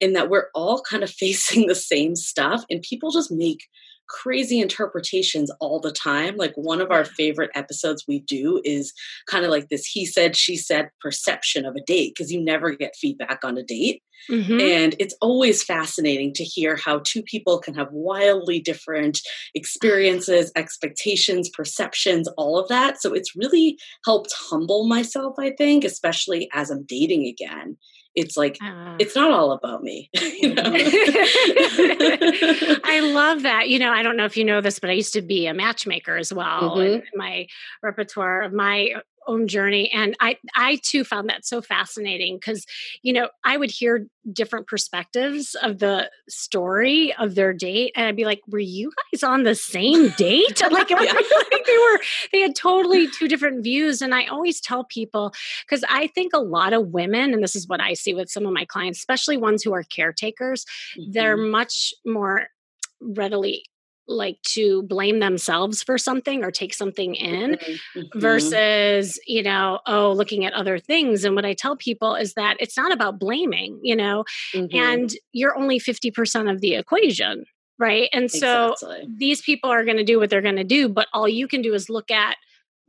[0.00, 3.60] and that we're all kind of facing the same stuff and people just make
[4.08, 6.36] crazy interpretations all the time.
[6.36, 8.92] Like one of our favorite episodes we do is
[9.26, 12.72] kind of like this he said, she said perception of a date because you never
[12.72, 14.02] get feedback on a date.
[14.30, 14.60] Mhm.
[14.60, 19.20] And it's always fascinating to hear how two people can have wildly different
[19.54, 23.00] experiences, expectations, perceptions, all of that.
[23.00, 27.76] So it's really helped humble myself, I think, especially as I'm dating again.
[28.14, 28.96] It's like, Ah.
[28.98, 30.10] it's not all about me.
[30.40, 30.62] you know?
[32.84, 33.68] I love that.
[33.68, 35.54] You know, I don't know if you know this, but I used to be a
[35.54, 36.94] matchmaker as well Mhm.
[36.96, 37.46] in my
[37.82, 38.94] repertoire of my
[39.26, 42.64] own journey and i i too found that so fascinating because
[43.02, 48.16] you know i would hear different perspectives of the story of their date and i'd
[48.16, 50.96] be like were you guys on the same date like, Yeah.
[51.52, 52.00] like they were
[52.32, 55.32] they had totally two different views and i always tell people
[55.66, 58.46] because i think a lot of women and this is what i see with some
[58.46, 60.64] of my clients especially ones who are caretakers
[61.10, 61.50] they're Mhm.
[61.50, 62.48] much more
[63.00, 63.64] readily
[64.08, 68.00] like to blame themselves for something or take something in Mm-hmm.
[68.00, 68.20] Mhm.
[68.20, 72.56] versus you know oh looking at other things and what i tell people is that
[72.60, 74.74] it's not about blaming you know Mhm.
[74.74, 77.44] and you're only 50% of the equation
[77.78, 79.06] right and so Exactly.
[79.18, 81.62] these people are going to do what they're going to do but all you can
[81.62, 82.36] do is look at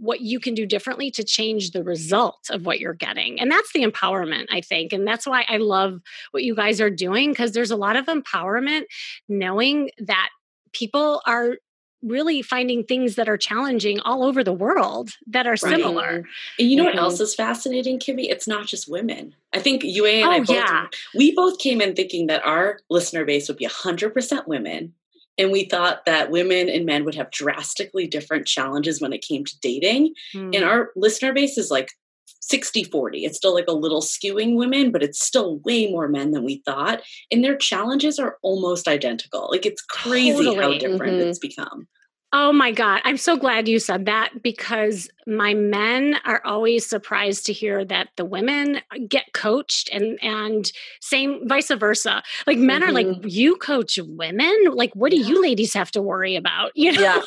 [0.01, 3.37] what you can do differently to change the result of what you're getting.
[3.37, 4.93] And that's the empowerment, I think.
[4.93, 5.99] And that's why I love
[6.31, 8.83] what you guys are doing because there's a lot of empowerment
[9.27, 10.29] knowing that
[10.73, 11.57] people are
[12.01, 16.23] really finding things that are challenging all over the world that are similar.
[16.57, 16.95] And you know mm-hmm.
[16.95, 18.27] what else is fascinating, Kimmy?
[18.29, 19.35] It's not just women.
[19.53, 20.87] I think Yue and oh, I both yeah.
[21.15, 24.93] we both came in thinking that our listener base would be 100% women
[25.39, 29.45] and we thought that women and men would have drastically different challenges when it came
[29.45, 30.13] to dating.
[30.35, 30.53] Mm.
[30.53, 31.93] And our listener base is like
[32.39, 33.25] 60 40.
[33.25, 36.61] It's still like a little skewing women, but it's still way more men than we
[36.65, 37.01] thought.
[37.31, 39.49] And their challenges are almost identical.
[39.51, 40.55] Like it's crazy totally.
[40.55, 41.29] how different mm-hmm.
[41.29, 41.87] it's become.
[42.31, 43.01] Oh my God.
[43.05, 48.09] I'm so glad you said that because my men are always surprised to hear that
[48.17, 50.71] the women get coached and and
[51.01, 52.21] same vice versa.
[52.45, 52.89] Like men mm-hmm.
[52.89, 53.27] are like, mm-hmm.
[53.27, 54.55] you coach women?
[54.71, 55.27] Like, what do yeah.
[55.27, 56.71] you ladies have to worry about?
[56.79, 57.21] You know, yeah.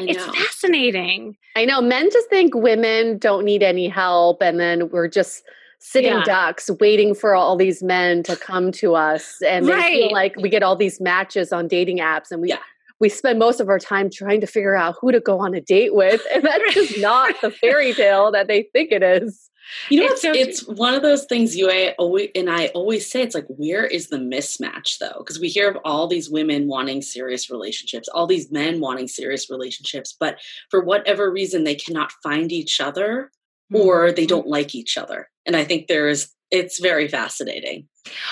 [0.00, 1.36] it's fascinating.
[1.54, 1.80] I know.
[1.80, 5.44] Men just think women don't need any help and then we're just
[5.78, 6.24] sitting yeah.
[6.24, 9.76] ducks waiting for all these men to come to us and right.
[9.76, 12.58] they feel like we get all these matches on dating apps and we yeah
[13.00, 15.60] we spend most of our time trying to figure out who to go on a
[15.60, 19.48] date with and that's just not the fairy tale that they think it is
[19.90, 23.34] you know, it's, it's one of those things you always, and I always say it's
[23.34, 25.16] like, where is the mismatch though?
[25.18, 29.50] Because we hear of all these women wanting serious relationships, all these men wanting serious
[29.50, 30.38] relationships, but
[30.70, 33.30] for whatever reason, they cannot find each other
[33.72, 34.28] or they mm-hmm.
[34.28, 35.28] don't like each other.
[35.46, 37.86] And I think there is it's very fascinating.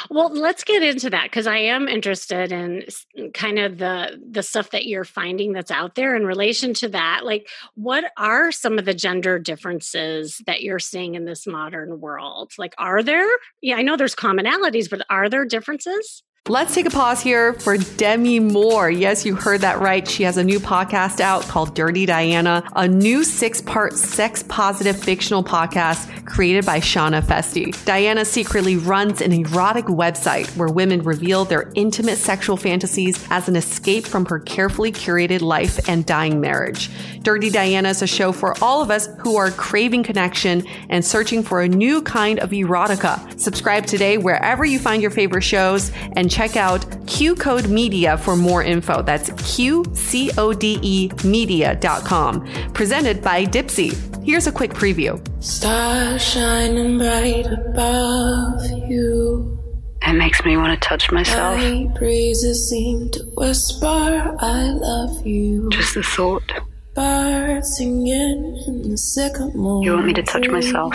[0.09, 2.87] Well, let's get into that because I am interested in
[3.35, 7.25] kind of the the stuff that you're finding that's out there in relation to that.
[7.25, 12.53] Like, what are some of the gender differences that you're seeing in this modern world?
[12.57, 13.29] Like, are there?
[13.61, 16.23] Yeah, I know there's commonalities, but are there differences?
[16.49, 18.89] Let's take a pause here for Demi Moore.
[18.89, 20.07] Yes, you heard that right.
[20.07, 24.97] She has a new podcast out called Dirty Diana, a new six part sex positive
[24.97, 27.85] fictional podcast created by Shana Feste.
[27.85, 33.57] Diana secretly runs an erotic website where women reveal their intimate sexual fantasies as an
[33.57, 36.91] escape from her carefully curated life and dying marriage.
[37.23, 41.43] Dirty Diana is a show for all of us who are craving connection and searching
[41.43, 43.41] for a new kind of erotica.
[43.41, 48.37] Subscribe today wherever you find your favorite shows and check out Q Code Media for
[48.37, 49.01] more info.
[49.01, 52.73] That's QCODE media.com.
[52.75, 53.95] Presented by Dipsea.
[54.23, 55.17] Here's a quick preview.
[55.43, 59.59] Stars shining bright above you.
[60.03, 61.57] It makes me want to touch myself.
[61.57, 65.71] Night breezes seem to whisper, I love you.
[65.71, 66.53] Just the thought.
[66.95, 69.83] Birds singing in the sycamore.
[69.83, 70.95] You want me to touch myself?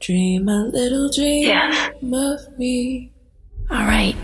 [0.00, 1.90] Dream a little dream yes.
[2.02, 3.12] of me.
[3.68, 4.14] All right.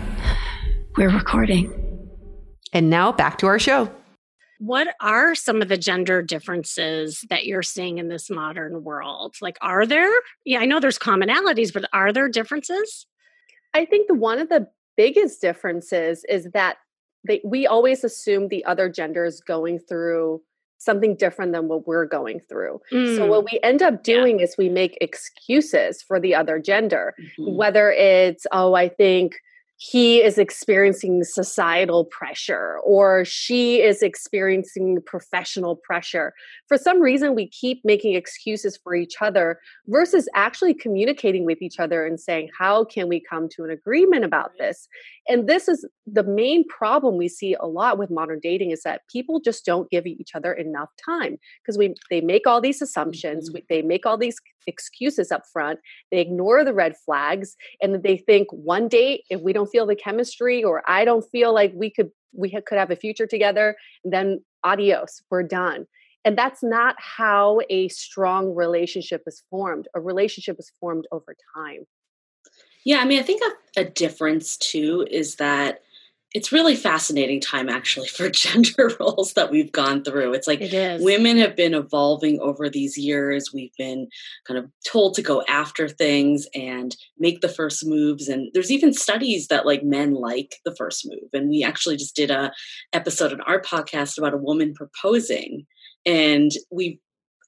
[0.95, 2.07] We're recording.
[2.71, 3.91] And now back to our show.
[4.59, 9.35] What are some of the gender differences that you're seeing in this modern world?
[9.41, 10.09] Like, are there?
[10.45, 13.05] Yeah, I know there's commonalities, but are there differences?
[13.73, 16.77] I think the one of the biggest differences is that
[17.27, 20.41] they, we always assume the other gender is going through
[20.83, 22.81] something different than what we're going through.
[22.91, 23.15] Mm.
[23.15, 24.45] So what we end up doing yeah.
[24.45, 27.55] is we make excuses for the other gender, mm-hmm.
[27.55, 29.35] whether it's oh I think
[29.77, 36.33] he is experiencing societal pressure or she is experiencing professional pressure.
[36.67, 41.79] For some reason, we keep making excuses for each other versus actually communicating with each
[41.79, 44.87] other and saying, How can we come to an agreement about this?
[45.27, 49.01] And this is the main problem we see a lot with modern dating is that
[49.11, 53.49] people just don't give each other enough time because we they make all these assumptions,
[53.49, 53.63] mm-hmm.
[53.69, 55.79] they make all these excuses up front,
[56.11, 59.95] they ignore the red flags, and they think one date if we don't feel the
[59.95, 64.43] chemistry or I don't feel like we could we could have a future together, then
[64.63, 65.85] adios, we're done.
[66.25, 69.87] And that's not how a strong relationship is formed.
[69.93, 71.85] A relationship is formed over time.
[72.85, 73.41] Yeah, I mean, I think
[73.75, 75.81] a, a difference too is that
[76.33, 80.33] it's really fascinating time actually for gender roles that we've gone through.
[80.33, 83.51] It's like it women have been evolving over these years.
[83.53, 84.07] We've been
[84.47, 88.27] kind of told to go after things and make the first moves.
[88.27, 91.29] And there's even studies that like men like the first move.
[91.33, 92.51] And we actually just did a
[92.93, 95.65] episode on our podcast about a woman proposing.
[96.05, 96.99] And we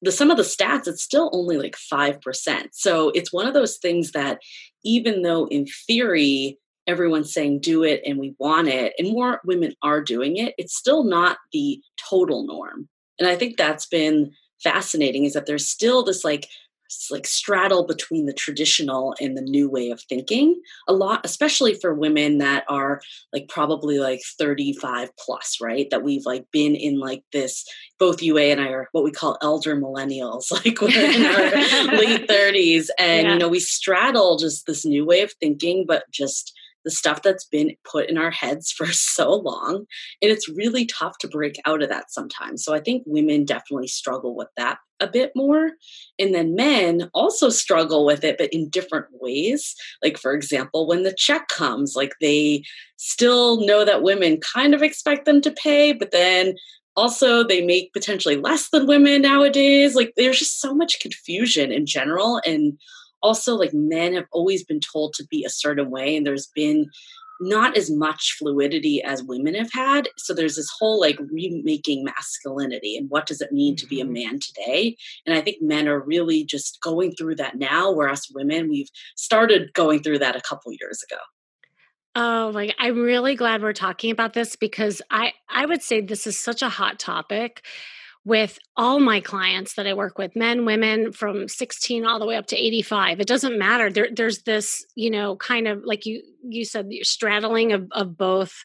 [0.02, 3.78] the some of the stats it's still only like 5% so it's one of those
[3.78, 4.40] things that
[4.84, 9.74] even though in theory everyone's saying do it and we want it and more women
[9.82, 12.88] are doing it it's still not the total norm.
[13.20, 14.32] And i think that's been
[14.64, 16.48] fascinating is that there's still this like
[17.10, 20.62] like straddle between the traditional and the new way of thinking.
[20.88, 23.02] A lot especially for women that are
[23.34, 25.90] like probably like 35 plus right?
[25.90, 27.66] That we've like been in like this
[27.98, 32.28] both Yue and i are what we call elder millennials like we're in our late
[32.28, 33.34] 30s and yeah.
[33.34, 36.54] you know we straddle just this new way of thinking but just
[36.86, 39.86] the stuff that's been put in our heads for so long.
[40.22, 42.64] And it's really tough to break out of that sometimes.
[42.64, 45.72] So I think women definitely struggle with that a bit more.
[46.18, 49.76] And then men also struggle with it, but in different ways.
[50.02, 52.64] Like, for example, when the check comes, like they
[52.98, 56.56] still know that women kind of expect them to pay, but then
[56.96, 59.96] also they make potentially less than women nowadays.
[59.96, 62.40] Like, there's just so much confusion in general.
[62.46, 62.78] And
[63.26, 66.90] also like men have always been told to be a certain way and there's been
[67.42, 70.08] not as much fluidity as women have had.
[70.18, 74.06] So there's this whole like remaking masculinity and what does it mean to be a
[74.06, 74.14] mm-hmm.
[74.14, 74.96] man today?
[75.26, 79.74] And i think men are really just going through that now whereas women we've started
[79.74, 81.20] going through that a couple years ago.
[82.16, 86.28] Oh my I'm really glad we're talking about this because I I would say this
[86.28, 87.64] is such a hot topic
[88.26, 92.36] with all my clients that I work with, men, women from 16 all the way
[92.36, 93.20] up to 85.
[93.20, 93.92] It doesn't matter.
[93.92, 98.18] There, there's this, you know, kind of like you you said, you're straddling of, of
[98.18, 98.64] both,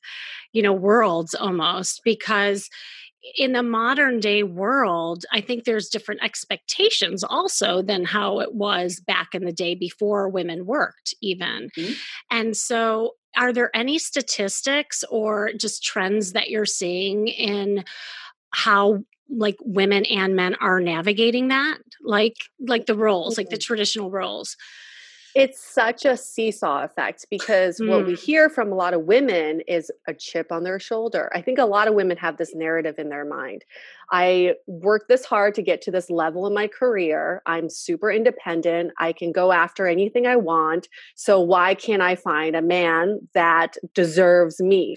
[0.53, 2.69] you know, worlds almost because
[3.37, 9.01] in the modern day world, I think there's different expectations also than how it was
[9.07, 11.69] back in the day before women worked, even.
[11.77, 11.93] Mm-hmm.
[12.31, 17.85] And so, are there any statistics or just trends that you're seeing in
[18.53, 23.62] how like women and men are navigating that like like the roles like the mm-hmm.
[23.62, 24.57] traditional roles
[25.35, 27.89] it's such a seesaw effect because mm.
[27.89, 28.20] what we hmm.
[28.20, 31.31] hear from a lot of women is a chip on their shoulder.
[31.35, 33.64] I think a lot of women have this narrative in their mind.
[34.11, 37.43] I worked this hard to get to this level in my career.
[37.47, 38.93] I'm super independent.
[38.99, 40.89] I can go after anything I want.
[41.14, 44.97] So why can't I find a man that deserves me?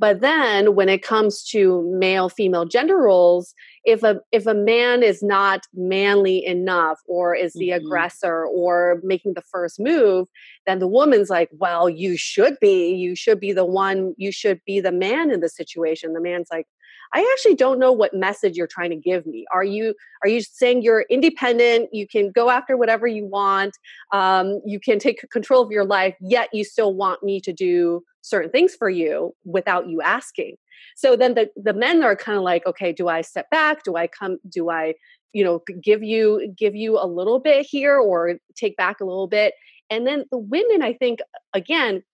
[0.00, 5.02] But then when it comes to male female gender roles, if a if a man
[5.02, 7.84] is not manly enough or is the mm-hmm.
[7.84, 10.26] aggressor or making the first move,
[10.66, 12.94] then the woman's like, "Well, you should be.
[12.94, 14.14] You should be the one.
[14.16, 16.66] You should be the man in the situation." The man's like,
[17.12, 19.44] I actually don't know what message you're trying to give me.
[19.52, 21.88] Are you are you saying you're independent?
[21.92, 23.76] You can go after whatever you want.
[24.12, 28.02] Um, you can take control of your life, yet you still want me to do
[28.22, 30.56] certain things for you without you asking.
[30.96, 33.82] So then the the men are kind of like, okay, do I step back?
[33.82, 34.38] Do I come?
[34.48, 34.94] Do I
[35.32, 39.28] you know give you give you a little bit here or take back a little
[39.28, 39.54] bit?
[39.90, 41.18] And then the women, I think,
[41.52, 42.04] again,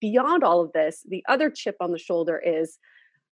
[0.00, 2.78] beyond all of this, the other chip on the shoulder is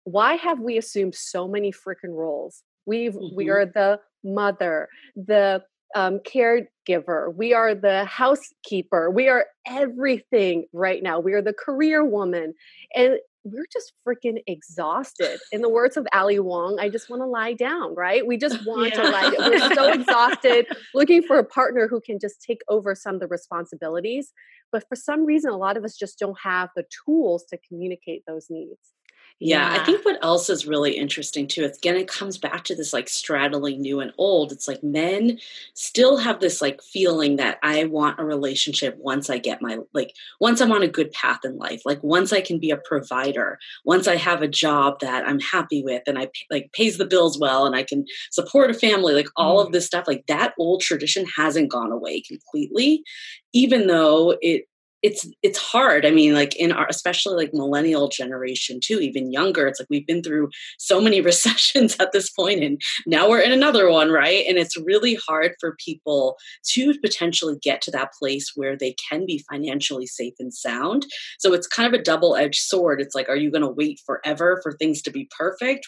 [0.07, 2.63] why have we assumed so many freaking roles?
[2.85, 3.35] We've mm-hmm.
[3.35, 4.87] we are the mother,
[5.17, 5.63] the
[5.95, 11.19] um, caregiver, we are the housekeeper, we are everything right now.
[11.19, 12.53] We are the career woman,
[12.95, 15.39] and we're just freaking exhausted.
[15.51, 18.25] In the words of Ali Wong, I just want to lie down, right?
[18.25, 19.01] We just want yeah.
[19.01, 19.49] to lie down.
[19.49, 23.27] We're so exhausted looking for a partner who can just take over some of the
[23.27, 24.31] responsibilities.
[24.71, 28.23] But for some reason, a lot of us just don't have the tools to communicate
[28.25, 28.93] those needs.
[29.39, 32.75] Yeah, yeah, I think what else is really interesting too, again, it comes back to
[32.75, 34.51] this like straddling new and old.
[34.51, 35.37] It's like men
[35.75, 40.15] still have this like feeling that I want a relationship once I get my, like,
[40.41, 43.59] once I'm on a good path in life, like once I can be a provider,
[43.85, 47.37] once I have a job that I'm happy with and I like pays the bills
[47.39, 49.67] well and I can support a family, like all mm.
[49.67, 53.03] of this stuff, like that old tradition hasn't gone away completely,
[53.53, 54.63] even though it
[55.03, 56.05] it's it's hard.
[56.05, 60.07] I mean like in our especially like millennial generation too even younger it's like we've
[60.07, 64.45] been through so many recessions at this point and now we're in another one right?
[64.47, 66.37] And it's really hard for people
[66.71, 71.05] to potentially get to that place where they can be financially safe and sound.
[71.39, 73.01] So it's kind of a double edged sword.
[73.01, 75.85] It's like are you going to wait forever for things to be perfect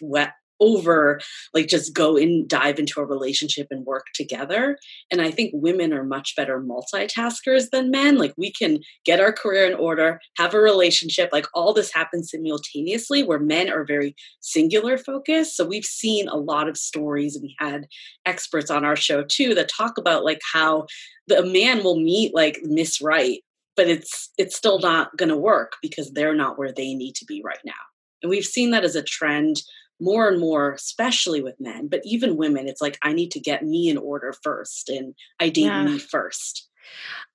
[0.59, 1.19] over
[1.53, 4.77] like just go and dive into a relationship and work together.
[5.11, 8.17] And I think women are much better multitaskers than men.
[8.17, 12.31] Like we can get our career in order, have a relationship, like all this happens
[12.31, 15.55] simultaneously where men are very singular focused.
[15.55, 17.87] So we've seen a lot of stories and we had
[18.25, 20.85] experts on our show too that talk about like how
[21.27, 23.41] the man will meet like Miss Right,
[23.75, 27.25] but it's it's still not going to work because they're not where they need to
[27.25, 27.73] be right now.
[28.21, 29.61] And we've seen that as a trend
[29.99, 33.63] more and more, especially with men, but even women, it's like, I need to get
[33.63, 35.83] me in order first and I date yeah.
[35.83, 36.69] me first.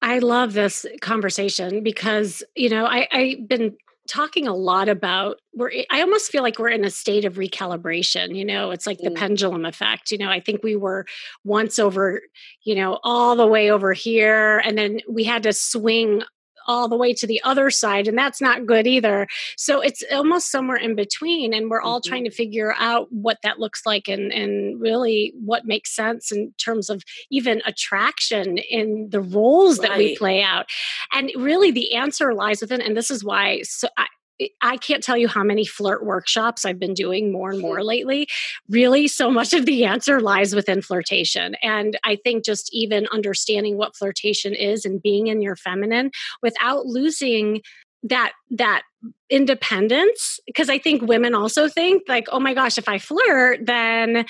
[0.02, 5.70] I love this conversation because, you know, I, I've been talking a lot about we're
[5.90, 9.08] i almost feel like we're in a state of recalibration you know it's like the
[9.08, 9.16] mm.
[9.16, 11.06] pendulum effect you know i think we were
[11.42, 12.20] once over
[12.64, 16.22] you know all the way over here and then we had to swing
[16.66, 20.50] all the way to the other side and that's not good either so it's almost
[20.50, 22.08] somewhere in between and we're all mm-hmm.
[22.08, 26.52] trying to figure out what that looks like and and really what makes sense in
[26.58, 29.88] terms of even attraction in the roles right.
[29.88, 30.66] that we play out
[31.12, 34.06] and really the answer lies within and this is why so I,
[34.60, 38.28] I can't tell you how many flirt workshops I've been doing more and more lately.
[38.68, 41.54] Really, so much of the answer lies within flirtation.
[41.62, 46.10] And I think just even understanding what flirtation is and being in your feminine
[46.42, 47.62] without losing
[48.04, 48.82] that that
[49.30, 54.26] independence because i think women also think like oh my gosh if i flirt then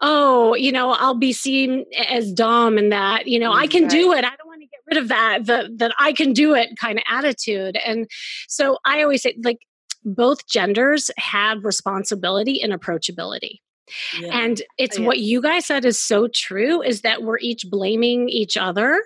[0.00, 4.12] oh you know i'll be seen as dumb and that you know i can do
[4.12, 4.32] it i
[4.92, 8.06] rid of that the that i can do it kind of attitude and
[8.48, 9.58] so i always say like
[10.04, 13.60] both genders have responsibility and approachability
[14.18, 14.28] yeah.
[14.32, 15.06] and it's oh, yeah.
[15.06, 19.00] what you guys said is so true is that we're each blaming each other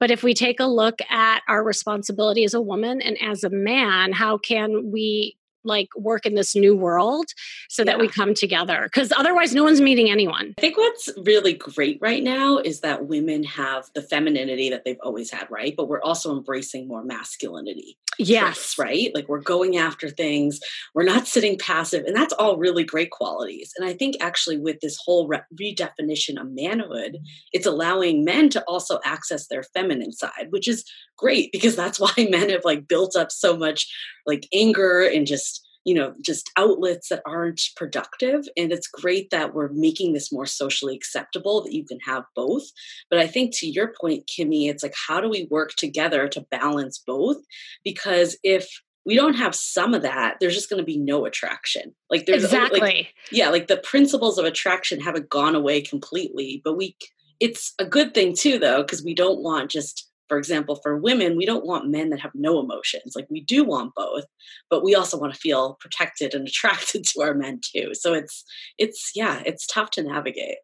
[0.00, 3.50] but if we take a look at our responsibility as a woman and as a
[3.50, 7.26] man, how can we like work in this new world
[7.68, 7.92] so yeah.
[7.92, 10.54] that we come together because otherwise no one's meeting anyone.
[10.58, 15.00] I think what's really great right now is that women have the femininity that they've
[15.02, 15.74] always had right?
[15.76, 18.76] But we're also embracing more masculinity yes.
[18.78, 19.10] right?
[19.14, 20.60] Like we're going after things.
[20.94, 23.72] We're not sitting passive and that's all really great qualities.
[23.76, 27.18] And i think actually with this whole re- redefinition of manhood
[27.52, 30.84] it's allowing men to also access their feminine side which is
[31.16, 33.92] great because that's why men have like built up so much
[34.26, 38.44] like anger and just you know just outlets that aren't productive.
[38.56, 42.64] And it's great that we're making this more socially acceptable that you can have both.
[43.08, 46.46] But i think to your point kimmy it's like how do we work together to
[46.50, 47.38] balance both?
[47.84, 48.68] Because if
[49.06, 51.94] we don't have some of that there's just going to be no attraction.
[52.10, 56.76] Like there's exactly like, yeah like the principles of attraction haven't gone away completely but
[56.76, 56.96] we
[57.38, 61.36] it's a good thing too though because we don't want just for example, for women,
[61.36, 63.14] we don't want men that have no emotions.
[63.14, 64.24] Like we do want both,
[64.70, 67.90] but we also want to feel protected and attracted to our men too.
[67.94, 68.44] So it's
[68.78, 70.58] it's yeah, it's tough to navigate.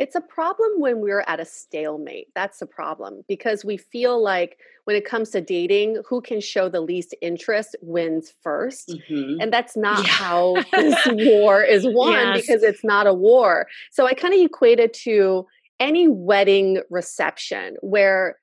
[0.00, 2.28] It's a problem when we're at a stalemate.
[2.34, 6.70] That's the problem because we feel like when it comes to dating, who can show
[6.70, 9.40] the least interest wins 1st mm-hmm.
[9.42, 10.10] And that's not yeah.
[10.10, 12.40] how this war is won yes.
[12.40, 13.66] because it's not a war.
[13.92, 15.46] So I kind of equate it to
[15.80, 18.38] any wedding reception where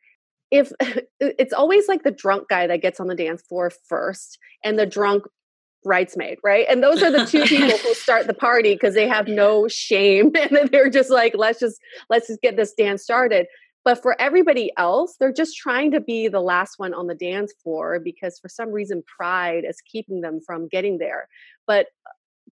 [0.51, 0.71] if
[1.19, 4.85] it's always like the drunk guy that gets on the dance floor first and the
[4.85, 5.23] drunk
[5.83, 6.65] bridesmaid, right?
[6.69, 10.31] And those are the two people who start the party because they have no shame
[10.51, 11.79] and they're just like, let's just
[12.09, 13.47] let's just get this dance started.
[13.85, 17.53] But for everybody else, they're just trying to be the last one on the dance
[17.63, 21.29] floor because for some reason pride is keeping them from getting there.
[21.65, 21.87] But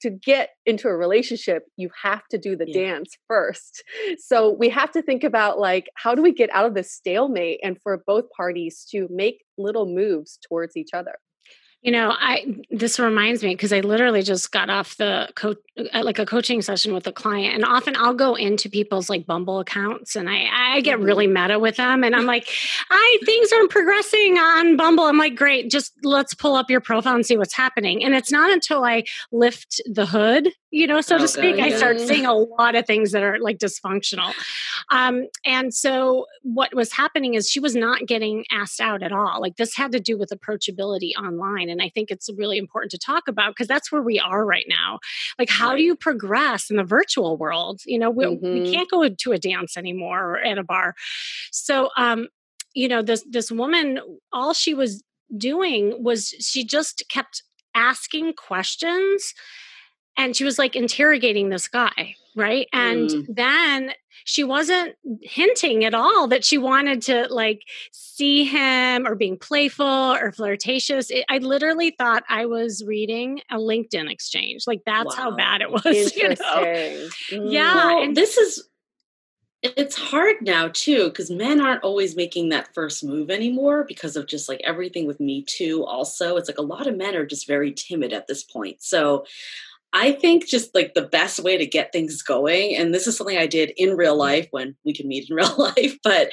[0.00, 2.88] to get into a relationship you have to do the yeah.
[2.88, 3.82] dance first
[4.18, 7.60] so we have to think about like how do we get out of this stalemate
[7.62, 11.14] and for both parties to make little moves towards each other
[11.84, 15.58] you know, I this reminds me because I literally just got off the coach
[15.92, 19.26] uh, like a coaching session with a client, and often I'll go into people's like
[19.26, 21.04] Bumble accounts, and I I get mm-hmm.
[21.04, 22.48] really meta with them, and I'm like,
[22.88, 25.04] I things aren't progressing on Bumble.
[25.04, 28.02] I'm like, great, just let's pull up your profile and see what's happening.
[28.02, 31.70] And it's not until I lift the hood, you know, so oh, to speak, I
[31.70, 34.34] start seeing a lot of things that are like dysfunctional.
[34.90, 39.40] Um, and so what was happening is she was not getting asked out at all.
[39.40, 42.98] Like this had to do with approachability online and I think it's really important to
[42.98, 44.98] talk about because that's where we are right now.
[45.38, 45.76] Like, how right.
[45.76, 47.82] do you progress in the virtual world?
[47.86, 48.64] You know, we, mm-hmm.
[48.64, 50.96] we can't go to a dance anymore or at a bar.
[51.52, 52.26] So, um,
[52.74, 54.00] you know, this this woman,
[54.32, 55.04] all she was
[55.38, 57.44] doing was she just kept
[57.76, 59.34] asking questions
[60.16, 63.26] and she was like interrogating this guy right and mm.
[63.28, 63.92] then
[64.24, 67.62] she wasn't hinting at all that she wanted to like
[67.92, 73.56] see him or being playful or flirtatious it, i literally thought i was reading a
[73.56, 75.24] linkedin exchange like that's wow.
[75.24, 76.34] how bad it was you know?
[76.34, 77.52] mm.
[77.52, 78.68] yeah well, and this is
[79.64, 84.26] it's hard now too because men aren't always making that first move anymore because of
[84.26, 87.46] just like everything with me too also it's like a lot of men are just
[87.46, 89.24] very timid at this point so
[89.94, 93.38] I think just like the best way to get things going, and this is something
[93.38, 96.32] I did in real life when we can meet in real life, but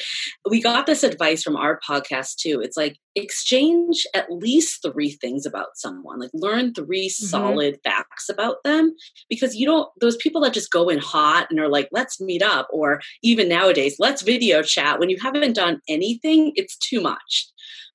[0.50, 2.60] we got this advice from our podcast too.
[2.60, 7.26] It's like exchange at least three things about someone, like learn 3 mm-hmm.
[7.26, 8.96] solid facts about them
[9.30, 12.42] because you don't, those people that just go in hot and are like, let's meet
[12.42, 17.48] up, or even nowadays, let's video chat when you haven't done anything, it's too much.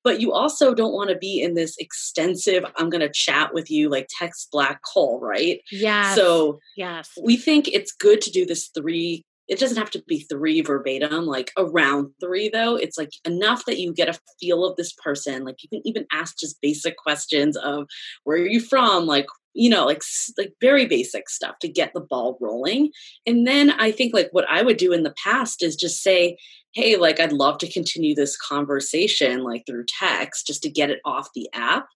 [0.03, 3.69] But you also don't want to be in this extensive i'm going to chat with
[3.69, 6.13] you like text black hole right Yeah.
[6.15, 7.09] so yes.
[7.21, 11.25] we think it's good to do this three it doesn't have to be three verbatim
[11.25, 15.43] like around three though it's like enough that you get a feel of this person
[15.45, 17.87] like you can even ask just basic questions of
[18.23, 19.25] where are you from like
[19.57, 20.01] you know like
[20.37, 22.91] like very basic stuff to get the ball rolling.
[23.25, 26.37] And then i think like what i would do in the past is just say
[26.73, 30.99] hey like i'd love to continue this conversation like through text just to get it
[31.05, 31.87] off the app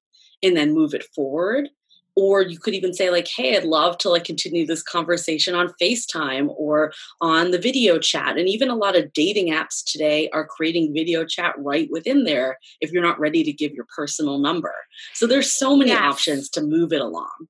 [0.43, 1.69] and then move it forward
[2.15, 5.73] or you could even say like hey i'd love to like continue this conversation on
[5.81, 6.91] facetime or
[7.21, 8.37] on the video chat.
[8.37, 12.57] And even a lot of dating apps today are creating video chat right within there
[12.79, 14.73] if you're not ready to give your personal number.
[15.13, 16.01] So there's so many Yes.
[16.01, 17.47] options to move it along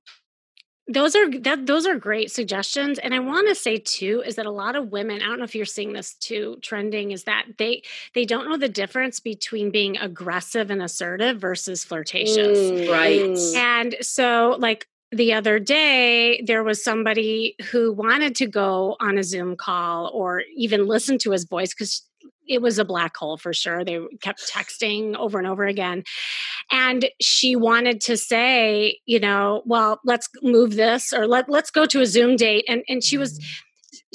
[0.88, 4.46] those are that those are great suggestions and i want to say too is that
[4.46, 7.44] a lot of women i don't know if you're seeing this too trending is that
[7.56, 7.80] they
[8.14, 12.58] they don't know the difference between being aggressive and assertive versus flirtatious.
[12.58, 13.38] Mm, Right.
[13.56, 19.22] and so like the other day there was somebody who wanted to go on a
[19.22, 22.02] zoom call or even listen to his voice because
[22.48, 23.84] it was a black hole for sure.
[23.84, 26.02] They kept texting over and over again
[26.70, 31.86] and she wanted to say you know well let's move this or let, let's go
[31.86, 32.64] to a zoom date.
[32.68, 33.40] And and she was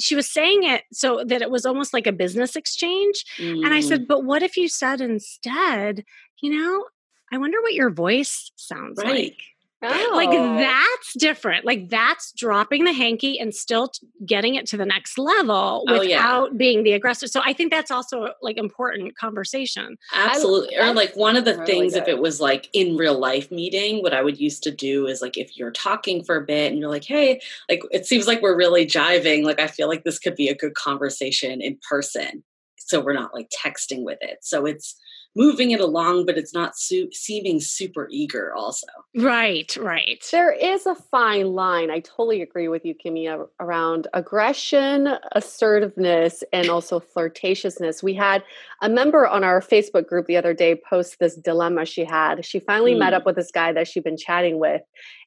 [0.00, 3.24] she was saying it so that it was almost like a business exchange.
[3.38, 3.84] And i Mm.
[3.84, 6.04] said but what if you said instead
[6.42, 6.84] you know
[7.32, 9.08] i wonder what your voice sounds right.
[9.08, 9.36] like
[9.82, 10.56] like Oh.
[10.56, 15.18] that's different like that's dropping the hanky and still t- getting it to the next
[15.18, 16.16] level Oh, yeah.
[16.18, 20.76] without being the aggressor so i think that's also like important conversation Absolutely.
[20.76, 24.02] or like one of the really things, if it was like in real life meeting,
[24.02, 26.80] what I would used to do is like if you're talking for a bit and
[26.80, 29.44] you're like, hey, like it seems like we're really jiving.
[29.44, 32.42] Like I feel like this could be a good conversation in person.
[32.78, 34.38] So we're not like texting with it.
[34.42, 34.96] So it's
[35.38, 38.86] moving it along, but it's not su- seeming super eager also.
[39.16, 41.90] right right There is a fine line.
[41.90, 43.24] I totally agree with you, Kimmy,
[43.60, 48.02] around aggression, assertiveness, and also flirtatiousness.
[48.02, 48.42] We had
[48.82, 52.44] a member on our Facebook group the other day post this dilemma she had.
[52.44, 53.16] She finally met Mm.
[53.16, 54.82] up with this guy that she'd been chatting with.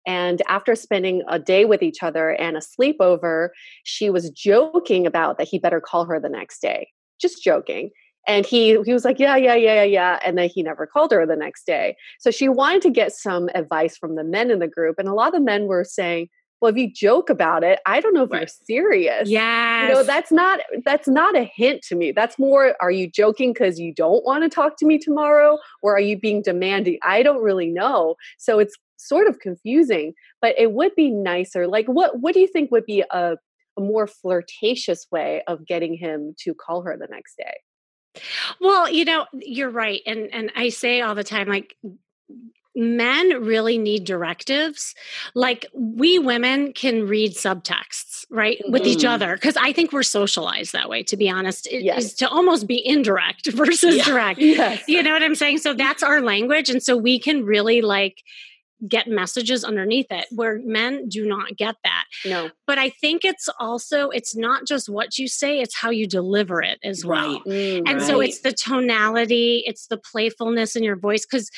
[0.07, 3.49] And after spending a day with each other and a sleepover,
[3.83, 6.89] she was joking about that he better call her the next day.
[7.19, 7.91] Just joking.
[8.27, 10.19] And he he was like, yeah, yeah, yeah, yeah, yeah.
[10.23, 11.95] And then he never called her the next day.
[12.19, 14.99] So she wanted to get some advice from the men in the group.
[14.99, 16.29] And a lot of the men were saying,
[16.61, 19.27] well, if you joke about it, I don't know if you're serious.
[19.27, 22.11] yeah You know, that's not that's not a hint to me.
[22.11, 25.57] That's more are you joking because you don't want to talk to me tomorrow?
[25.81, 26.99] Or are you being demanding?
[27.03, 28.15] I don't really know.
[28.37, 31.67] So it's sort of confusing, but it would be nicer.
[31.67, 33.37] Like what what do you think would be a,
[33.77, 37.55] a more flirtatious way of getting him to call her the next day?
[38.59, 40.01] Well, you know, you're right.
[40.05, 41.75] And and I say all the time like
[42.75, 44.95] men really need directives.
[45.35, 48.61] Like we women can read subtexts, right?
[48.69, 49.09] With each Mhm.
[49.09, 51.67] other cuz I think we're socialized that way to be honest.
[51.67, 52.13] It is Yes.
[52.15, 54.05] to almost be indirect versus Yeah.
[54.05, 54.39] direct.
[54.39, 54.83] Yes.
[54.87, 55.57] You know what I'm saying?
[55.57, 58.23] So that's our language and so we can really like
[58.87, 62.49] get messages underneath it where men do not get that No.
[62.65, 66.61] but i think it's also it's not just what you say it's how you deliver
[66.61, 67.41] it as well Right.
[67.45, 71.49] Mm, and so it's the tonality it's the playfulness in your voice because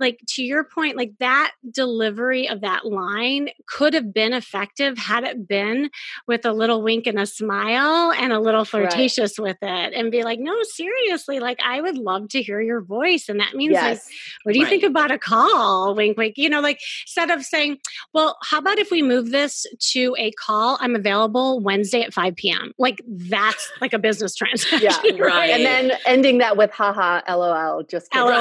[0.00, 5.24] like to your point like that delivery of that line could have been effective had
[5.24, 5.90] it been
[6.26, 10.22] with a little wink and a smile and a little flirtatious with it and be
[10.22, 14.00] like no seriously like i would love to hear your voice and that means like
[14.44, 17.76] what do you think about a call wink wink you know like instead of saying
[18.12, 22.34] well how about if we move this to a call i'm available wednesday at 5
[22.36, 24.96] p.m like that's like a business transaction Yeah.
[25.26, 25.50] Right.
[25.50, 28.14] And then ending that with haha lol just.
[28.14, 28.30] LOL.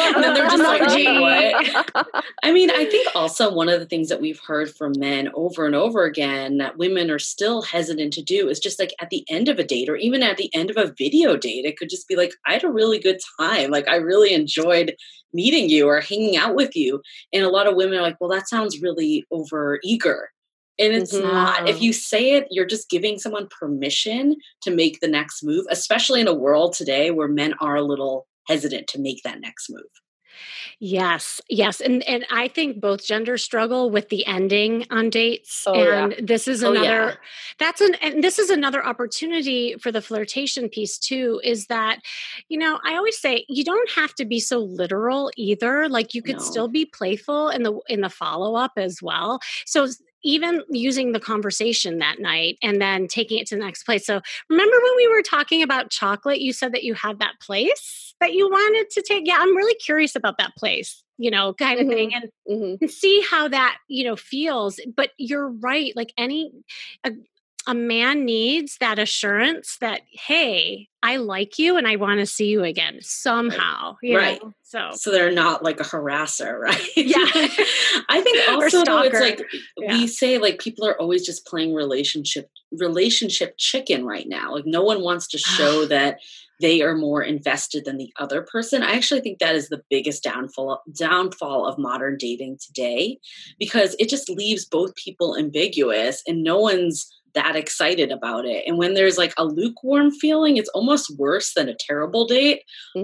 [0.00, 1.94] And then they're just like, Emoji.
[1.94, 2.24] what?
[2.42, 5.66] I mean, I think also one of the things that we've heard from men over
[5.66, 9.24] and over again that women are still hesitant to do is just like at the
[9.28, 11.90] end of a date or even at the end of a video date, it could
[11.90, 13.70] just be like, I had a really good time.
[13.70, 14.94] Like, I really enjoyed
[15.32, 17.00] meeting you or hanging out with you.
[17.32, 20.30] And a lot of women are like, well, that sounds really over eager.
[20.78, 21.22] And it's Mhm.
[21.22, 21.68] not.
[21.68, 26.20] If you say it, you're just giving someone permission to make the next move, especially
[26.22, 29.82] in a world today where men are a little hesitant to make that next move.
[30.78, 35.74] Yes, yes, and and I think both genders struggle with the ending on dates, Oh,
[35.82, 36.04] yeah.
[36.06, 36.86] and this is Oh, another.
[36.86, 37.14] yeah.
[37.58, 41.40] That's an and this is another opportunity for the flirtation piece too.
[41.44, 42.00] Is that
[42.48, 45.88] you know I always say you don't have to be so literal either.
[45.88, 46.42] Like you could No.
[46.42, 49.40] still be playful in the in the follow up as well.
[49.66, 49.86] So
[50.24, 54.06] even using the conversation that night and then taking it to the next place.
[54.06, 58.14] So remember when we were talking about chocolate, you said that you had that place
[58.20, 59.22] that you wanted to take.
[59.26, 61.88] Yeah, I'm really curious about that place, you know, kind of Mhm.
[61.88, 62.14] thing.
[62.14, 62.80] And Mhm.
[62.82, 66.50] and see how that you know feels but you're right like any
[67.04, 67.12] a,
[67.66, 72.46] a man needs that assurance that hey i like you and i want to see
[72.46, 74.42] you again somehow you Right.
[74.42, 74.52] know?
[74.62, 76.88] so so they're not like a harasser, right?
[76.96, 77.16] Yeah.
[78.08, 79.42] I think also though it's like
[79.76, 79.92] Yeah.
[79.92, 82.48] we say like people are always just playing relationship
[82.78, 84.54] relationship chicken right now.
[84.54, 86.18] Like no one wants to show that
[86.60, 88.82] they are more invested than the other person.
[88.82, 93.18] I actually think that is the biggest downfall downfall of modern dating today
[93.58, 98.64] because it just leaves both people ambiguous and no one's that excited about it.
[98.66, 102.62] And when there's like a lukewarm feeling, it's almost worse than a terrible date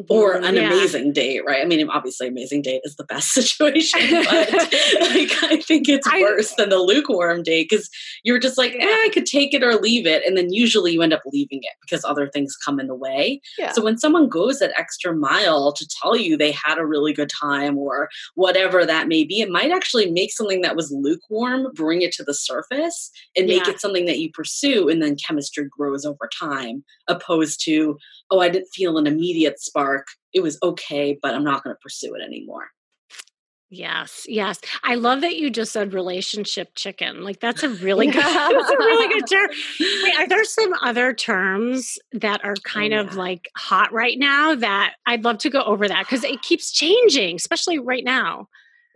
[0.09, 0.49] or Mhm.
[0.49, 0.67] an Yeah.
[0.73, 1.61] amazing date, right?
[1.63, 4.51] I mean, obviously, amazing date is the best situation, but
[5.01, 7.89] like I think it's I- worse than the lukewarm date because
[8.25, 11.03] you're just like, eh, I could take it or leave it, and then usually you
[11.03, 13.41] end up leaving it because other things come in the way.
[13.59, 13.73] Yeah.
[13.73, 17.31] So when someone goes that extra mile to tell you they had a really good
[17.31, 22.03] time or whatever that may be, it might actually make something that was lukewarm bring
[22.03, 26.05] it to the surface and make it something that you pursue, and then chemistry grows
[26.05, 27.97] over time, opposed to
[28.31, 30.07] oh, I didn't feel an immediate spark.
[30.33, 32.69] It was okay, but I'm not going to pursue it anymore.
[33.69, 34.61] yes yes.
[34.85, 37.23] I love that you just said relationship chicken.
[37.25, 39.49] Like that's a really good that's a really good term.
[39.81, 44.19] Wait, are there some other terms that are oh, kind Oh, of like hot right
[44.19, 46.05] now that i'd love to go over that?
[46.07, 48.49] Because it keeps changing especially right now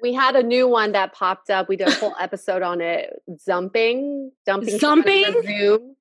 [0.03, 1.69] We had a new one that popped up.
[1.69, 3.11] We did a whole episode on it.
[3.49, 5.43] Zumping, dumping, someone in Zumping?
[5.43, 5.97] the Zoom.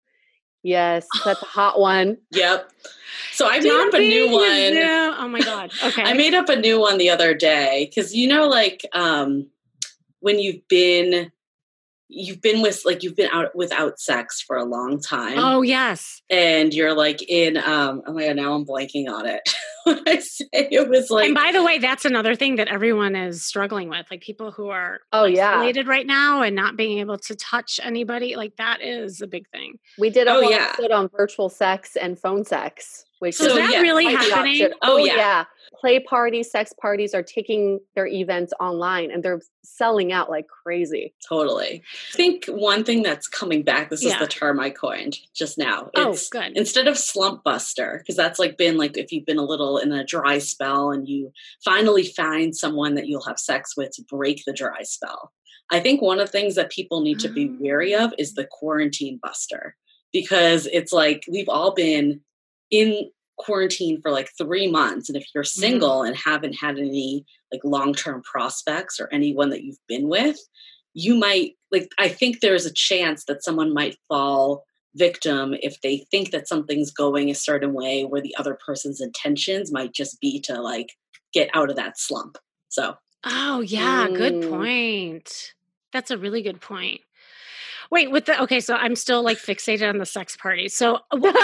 [0.62, 2.18] Yes, that's a hot one.
[2.32, 2.70] Yep.
[3.32, 4.74] So I made up a new Dumping is one.
[4.74, 5.72] new- Oh my god.
[5.84, 6.04] Okay.
[6.04, 9.48] I made up a new one the other day because you know, like um,
[10.20, 11.32] when you've been,
[12.10, 16.22] you've been with like you've been out without sex for a long time, oh yes.
[16.30, 17.56] and you're like in.
[17.58, 19.42] Um, oh my god, now I'm blanking on it.
[19.86, 23.16] when I say it was like and by the way, that's another thing that everyone
[23.16, 24.06] is struggling with.
[24.12, 25.56] Like people who are Oh, yeah.
[25.58, 28.36] isolated right now and not being able to touch anybody.
[28.36, 29.80] Like that is a big thing.
[29.98, 30.70] We did a Oh, whole yeah.
[30.74, 33.06] episode on virtual sex and phone sex.
[33.20, 34.70] Which So is that yeah, really happening?
[34.82, 35.16] Oh, Oh, yeah.
[35.16, 35.46] yeah.
[35.80, 41.14] Play parties, sex parties are taking their events online and they're selling out like crazy.
[41.28, 41.84] Totally.
[42.14, 45.90] I think one thing that's coming back, this is the term I coined just now.
[45.96, 46.58] Oh, good.
[46.58, 49.92] instead of slump buster, because that's like been like if you've been a little in
[49.92, 51.32] a dry spell and you
[51.64, 55.32] finally find someone that you'll have sex with to break the dry spell.
[55.72, 57.58] I think one of the things that people need to be oh.
[57.60, 59.76] wary of is the quarantine buster
[60.12, 62.22] because it's like we've all been
[62.72, 67.62] in quarantine for like three months and if you're single and haven't had any like
[67.64, 70.38] long-term prospects or anyone that you've been with
[70.94, 74.66] you might like i think there's a chance that someone might fall
[74.96, 79.72] victim if they think that something's going a certain way where the other person's intentions
[79.72, 80.90] might just be to like
[81.34, 82.96] get out of that slump so
[83.26, 84.50] Oh yeah, good Mm.
[84.50, 85.54] point.
[85.92, 87.02] That's a really good point.
[87.92, 90.70] Wait, with the okay, so I'm still like fixated on the sex party.
[90.70, 91.36] So what-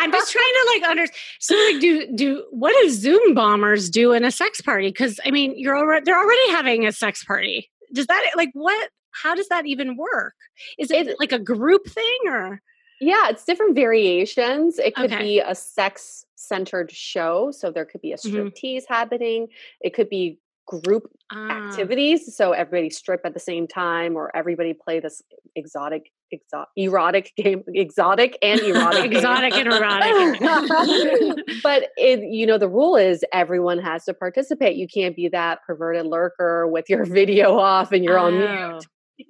[0.00, 1.18] I'm just trying to like understand.
[1.40, 4.88] So like, do do what do Zoom bombers do in a sex party?
[4.88, 7.70] Because I mean, you're already they're already having a sex party.
[7.92, 8.90] Does that like what?
[9.12, 10.34] How does that even work?
[10.78, 12.62] Is it It- like a group thing or?
[13.02, 14.78] Yeah, it's different variations.
[14.78, 15.22] It could Okay.
[15.22, 17.50] be a sex centered show.
[17.50, 18.52] So there could be a Mhm.
[18.52, 19.48] striptease happening.
[19.80, 20.38] It could be
[20.70, 22.34] group Ah, activities.
[22.36, 25.22] So everybody strip at the same time or everybody play this
[25.54, 29.12] exotic, exo- erotic game, exotic and erotic.
[29.12, 30.40] exotic and erotic.
[31.62, 34.76] but it, you know, the rule is everyone has to participate.
[34.76, 38.48] You can't be that perverted lurker with your video off and you're on mute.
[38.48, 38.80] Oh.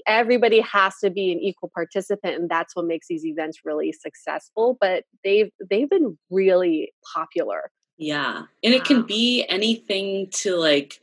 [0.06, 4.78] Everybody has to be an equal participant, and that's what makes these events really successful.
[4.80, 7.72] But they've they've been really popular.
[7.98, 8.44] Yeah.
[8.64, 11.00] And it can be anything to like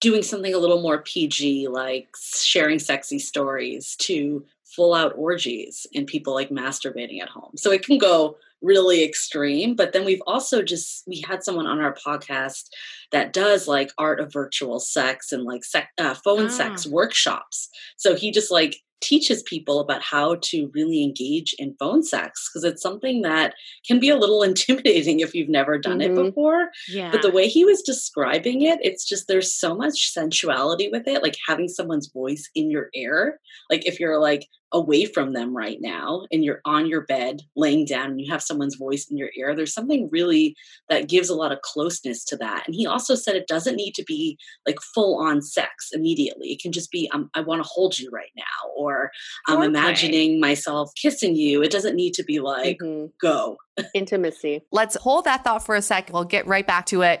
[0.00, 6.06] doing something a little more PG, like sharing sexy stories, to full out orgies and
[6.06, 7.52] people like masturbating at home.
[7.56, 9.74] So it can go really extreme.
[9.74, 12.68] But then we've also just, we had someone on our podcast
[13.10, 17.68] that does like art of virtual sex and like sec- uh, phone sex workshops.
[17.96, 22.64] So he just like teaches people about how to really engage in phone sex because
[22.64, 23.54] it's something that
[23.86, 26.26] can be a little intimidating if you've never done it Mhm.
[26.26, 26.70] before.
[26.88, 27.10] Yeah.
[27.10, 31.22] But the way he was describing it, it's just there's so much sensuality with it,
[31.22, 33.40] like having someone's voice in your ear.
[33.70, 37.84] Like if you're like away from them right now and you're on your bed laying
[37.84, 40.54] down and you have someone's voice in your ear, there's something really
[40.88, 42.64] that gives a lot of closeness to that.
[42.66, 46.52] And he also said it doesn't need to be like full on sex immediately.
[46.52, 48.44] It can just be, um, I want to hold you right now,
[48.76, 49.10] or or
[49.46, 49.66] I'm Foreplay.
[49.66, 51.62] imagining myself kissing you.
[51.62, 53.10] It doesn't need to be like, Mhm.
[53.20, 53.56] go.
[53.94, 54.62] Intimacy.
[54.72, 56.12] Let's hold that thought for a second.
[56.14, 57.20] We'll get right back to it.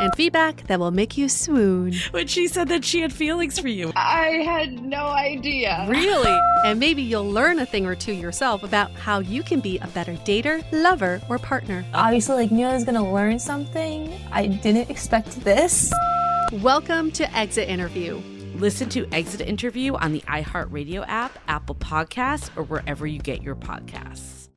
[0.00, 1.94] And feedback that will make you swoon.
[2.10, 3.92] When she said that she had feelings for you.
[3.94, 5.86] I had no idea.
[5.88, 6.38] Really?
[6.64, 9.86] And maybe you'll learn a thing or two yourself about how you can be a
[9.88, 11.84] better dater, lover, or partner.
[11.92, 14.18] Obviously, like knew I was gonna learn something.
[14.32, 15.92] I didn't expect this.
[16.62, 18.22] Welcome to Exit Interview.
[18.54, 23.56] Listen to Exit Interview on the iHeartRadio app, Apple Podcasts, or wherever you get your
[23.56, 24.48] podcasts.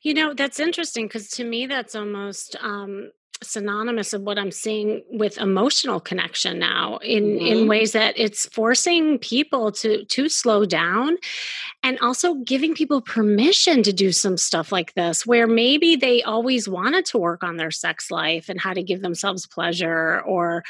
[0.00, 3.10] You know, that's interesting because to me, that's almost um,
[3.42, 7.46] synonymous of what I'm seeing with emotional connection now in Mhm.
[7.46, 11.16] in ways that it's forcing people to to slow down
[11.82, 16.68] and also giving people permission to do some stuff like this where maybe they always
[16.68, 20.62] wanted to work on their sex life and how to give themselves pleasure or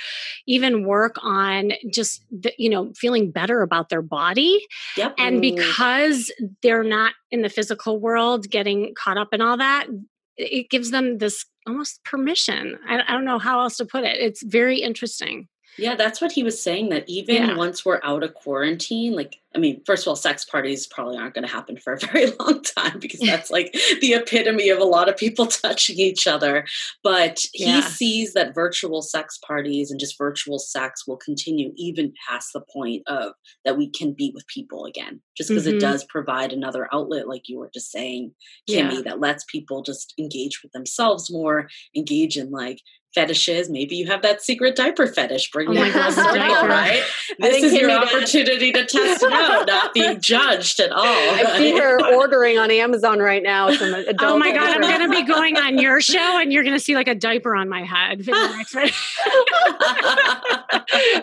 [0.46, 4.64] even work on just the, you know feeling better about their body
[4.96, 5.14] Yep.
[5.18, 6.30] and because
[6.62, 9.86] they're not in the physical world getting caught up in all that
[10.36, 14.16] it gives them this almost permission I, I don't know how else to put it
[14.18, 15.48] it's very interesting
[15.78, 16.90] Yeah, that's what he was saying.
[16.90, 17.56] That even Yeah.
[17.56, 21.34] once we're out of quarantine, like, I mean, first of all, sex parties probably aren't
[21.34, 24.84] going to happen for a very long time because that's like the epitome of a
[24.84, 26.64] lot of people touching each other.
[27.02, 27.80] But he Yeah.
[27.80, 33.02] sees that virtual sex parties and just virtual sex will continue even past the point
[33.08, 33.32] of
[33.64, 35.74] that we can be with people again, just because Mhm.
[35.74, 38.32] it does provide another outlet, like you were just saying,
[38.66, 38.88] Yeah.
[38.88, 42.78] Kimmy, that lets people just engage with themselves more, engage in like
[43.12, 43.68] fetishes.
[43.68, 45.50] Maybe you have that secret diaper fetish.
[45.50, 46.68] Bring Oh that my God, diaper.
[46.68, 47.02] right?
[47.40, 51.04] This is your opportunity to test it out, not being judged at all.
[51.04, 53.70] I see her ordering on Amazon right now.
[53.72, 56.62] Some adult oh my god, I'm going to be going on your show, and you're
[56.62, 58.24] going to see like a diaper on my head.
[58.24, 58.92] for the next- like,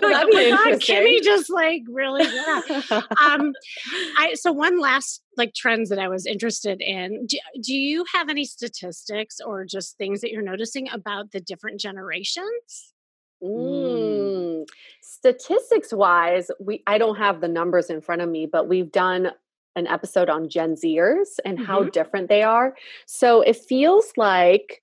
[0.01, 0.79] That'd oh be my god.
[0.79, 2.23] Kimmy just like really.
[2.23, 2.61] Yeah.
[3.21, 3.53] Um,
[4.17, 7.25] I so one last like trends that I was interested in.
[7.27, 11.79] Do, do you have any statistics or just things that you're noticing about the different
[11.79, 12.93] generations?
[13.43, 14.65] Mm.
[15.31, 19.31] Statistics wise, we I don't have the numbers in front of me, but we've done
[19.75, 21.91] an episode on Gen Zers and how Mhm.
[21.91, 22.75] different they are.
[23.05, 24.81] So it feels like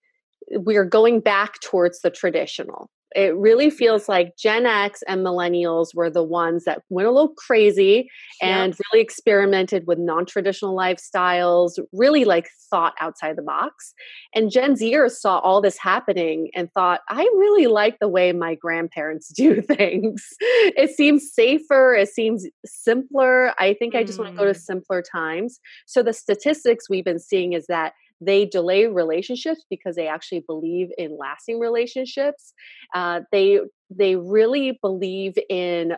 [0.50, 2.90] we're going back towards the traditional.
[3.14, 7.34] It really feels like Gen X and millennials were the ones that went a little
[7.34, 8.08] crazy
[8.42, 13.94] and really experimented with non-traditional lifestyles, really like thought outside the box.
[14.34, 18.56] And Gen Zers saw all this happening and thought, I really like the way my
[18.56, 20.26] grandparents do things.
[20.40, 23.52] It seems safer, it seems simpler.
[23.60, 24.62] I think I just want to go to mm.
[24.62, 25.60] simpler times.
[25.86, 30.88] So the statistics we've been seeing is that they delay relationships because they actually believe
[30.98, 32.54] in lasting relationships.
[32.94, 33.60] Uh, they
[33.90, 35.94] they really believe in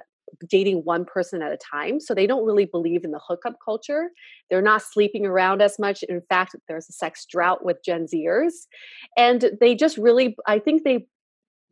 [0.49, 2.01] dating one person at a time.
[2.01, 4.11] So they don't really believe in the hookup culture.
[4.51, 6.03] They're not sleeping around as much.
[6.03, 8.67] In fact, there's a sex drought with Gen Zers.
[9.17, 11.07] And they just really, I think they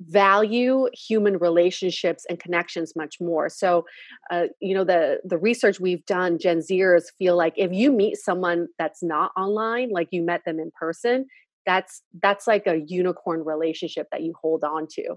[0.00, 3.48] value human relationships and connections much more.
[3.48, 3.86] So
[4.30, 8.16] uh, you know the the research we've done gen zers feel like if you meet
[8.16, 11.26] someone that's not online like you met them in person
[11.66, 15.16] that's that's like a unicorn relationship that you hold on to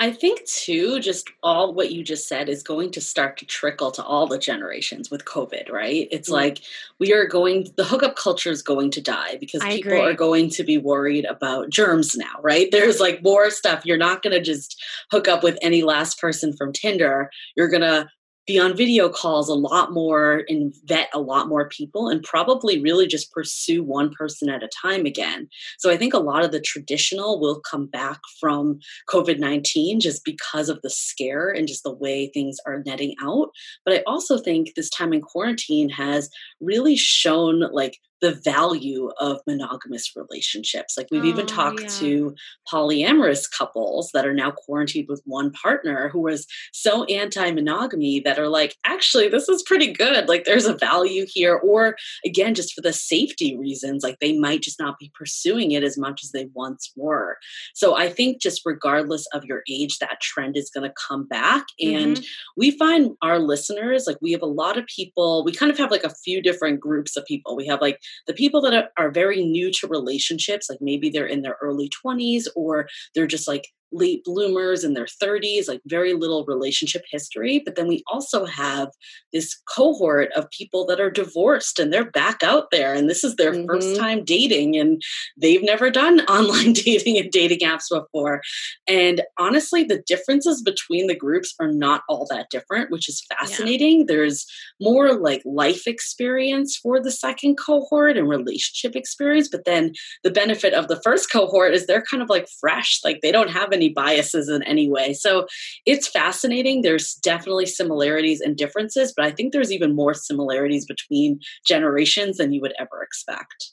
[0.00, 3.90] I think too, just all what you just said is going to start to trickle
[3.92, 6.06] to all the generations with COVID, right?
[6.12, 6.34] It's Mm.
[6.34, 6.60] like
[7.00, 10.00] we are going, the hookup culture is going to die because I people agree.
[10.02, 12.68] are going to be worried about germs now, right?
[12.72, 13.84] There's like more stuff.
[13.84, 14.80] You're not going to just
[15.10, 17.28] hook up with any last person from Tinder.
[17.56, 18.08] You're going to
[18.48, 22.80] be on video calls a lot more and vet a lot more people and probably
[22.80, 25.46] really just pursue one person at a time again.
[25.78, 28.80] So I think a lot of the traditional will come back from
[29.10, 33.50] COVID 19 just because of the scare and just the way things are netting out.
[33.84, 39.40] But I also think this time in quarantine has really shown like the value of
[39.46, 40.96] monogamous relationships.
[40.96, 41.88] Like we've even Oh, talked yeah.
[41.88, 42.34] to
[42.70, 48.38] polyamorous couples that are now quarantined with one partner who was so anti monogamy that
[48.38, 50.28] are like, actually, this is pretty good.
[50.28, 51.56] Like there's a value here.
[51.56, 55.82] Or again, just for the safety reasons, like they might just not be pursuing it
[55.82, 57.38] as much as they once were.
[57.74, 61.64] So I think just regardless of your age, that trend is going to come back.
[61.80, 62.24] And mm-hmm.
[62.56, 65.90] we find our listeners, like we have a lot of people, we kind of have
[65.90, 67.56] like a few different groups of people.
[67.56, 71.26] We have like the people that are, are very new to relationships, like maybe they're
[71.26, 76.12] in their early 20s or they're just like late bloomers in their 30s, like very
[76.14, 77.60] little relationship history.
[77.64, 78.88] But then we also have
[79.32, 83.36] this cohort of people that are divorced and they're back out there and this is
[83.36, 83.98] their first Mhm.
[83.98, 85.00] time dating and
[85.36, 88.42] they've never done online dating and dating apps before.
[88.86, 94.06] And honestly, the differences between the groups are not all that different, which is fascinating.
[94.06, 94.46] There's
[94.80, 99.48] more like life experience for the second cohort and relationship experience.
[99.48, 99.92] But then
[100.24, 103.50] the benefit of the first cohort is they're kind of like fresh, like they don't
[103.50, 105.12] have any biases in any way.
[105.12, 105.46] So
[105.86, 106.82] it's fascinating.
[106.82, 112.52] There's definitely similarities and differences, but I think there's even more similarities between generations than
[112.52, 113.72] you would ever expect.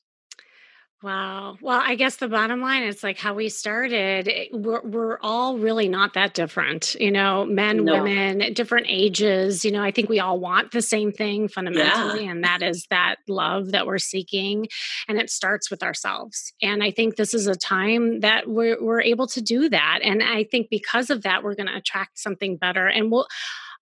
[1.03, 1.57] Wow.
[1.61, 4.27] Well, I guess the bottom line is like how we started.
[4.51, 7.93] We're, we're all really not that different, you know, men, No.
[8.01, 9.63] women, different ages.
[9.63, 13.17] You know, I think we all want the same thing fundamentally, and that is that
[13.27, 14.67] love that we're seeking.
[15.07, 16.53] And it starts with ourselves.
[16.61, 19.99] And I think this is a time that we're, we're able to do that.
[20.01, 22.87] And I think because of that, we're going to attract something better.
[22.87, 23.27] And we'll,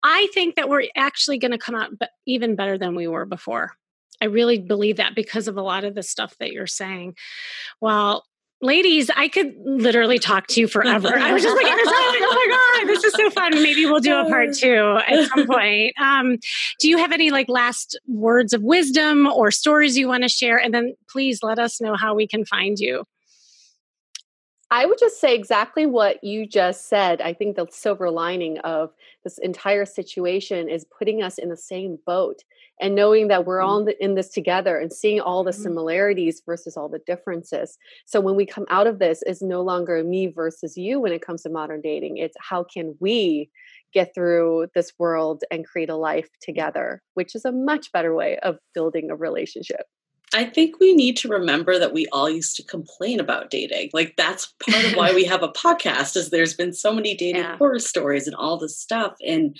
[0.01, 1.91] I think that we're actually going to come out
[2.25, 3.71] even better than we were before.
[4.23, 7.15] I really believe that because of a lot of the stuff that you're saying.
[7.81, 8.23] Well,
[8.61, 11.09] ladies, I could literally talk to you forever.
[11.13, 13.29] I was just looking at this, I was like, oh my God, this is so
[13.31, 13.51] fun.
[13.61, 15.93] Maybe we'll do a part two at some point.
[16.01, 16.37] Um,
[16.79, 20.57] do you have any like last words of wisdom or stories you want to share?
[20.57, 23.03] And then please let us know how we can find you.
[24.71, 27.21] I would just say exactly what you just said.
[27.21, 28.91] I think the silver lining of
[29.23, 32.43] this entire situation is putting us in the same boat
[32.81, 33.67] and knowing that we're mm.
[33.67, 35.61] all in this together and seeing all the mm.
[35.61, 37.77] similarities versus all the differences.
[38.05, 41.25] So when we come out of this, it's no longer me versus you when it
[41.25, 42.17] comes to modern dating.
[42.17, 43.49] It's how can we
[43.93, 46.39] get through this world and create a life mm.
[46.41, 49.85] together, which is a much better way of building a relationship.
[50.33, 53.91] I think we need to remember that we all used to complain about dating.
[53.93, 57.41] Like that's part of why we have a podcast is there's been so many dating
[57.41, 57.57] Yeah.
[57.57, 59.55] horror stories and all this stuff and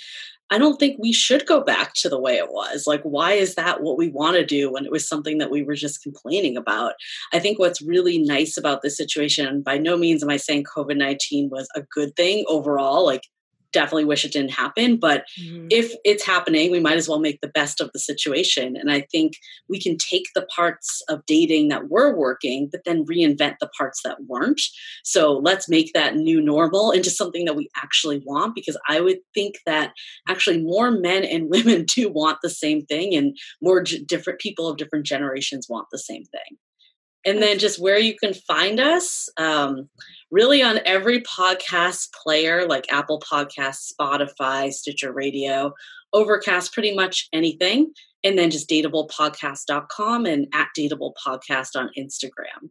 [0.50, 2.86] I don't think we should go back to the way it was.
[2.86, 5.64] Like, why is that what we want to do when it was something that we
[5.64, 6.94] were just complaining about?
[7.32, 10.96] I think what's really nice about this situation, by no means am I saying COVID
[10.98, 13.04] 19 was a good thing overall.
[13.04, 13.24] Like,
[13.74, 14.98] definitely wish it didn't happen.
[14.98, 15.68] But mm-hmm.
[15.70, 18.76] if it's happening, we might as well make the best of the situation.
[18.78, 19.34] And I think
[19.68, 24.02] we can take the parts of dating that were working, but then reinvent the parts
[24.04, 24.62] that weren't.
[25.04, 29.18] So let's make that new normal into something that we actually want, because I would
[29.34, 29.94] think that
[30.30, 34.78] actually more men and women do want the same thing, and more different people of
[34.78, 36.58] different generations want the same thing
[37.26, 39.90] and then just where you can find us um,
[40.32, 45.74] really on every podcast player like apple podcast spotify stitcher radio
[46.14, 47.92] overcast pretty much anything.
[48.24, 52.70] And then just dateablepodcast.com and at dateablepodcast on instagram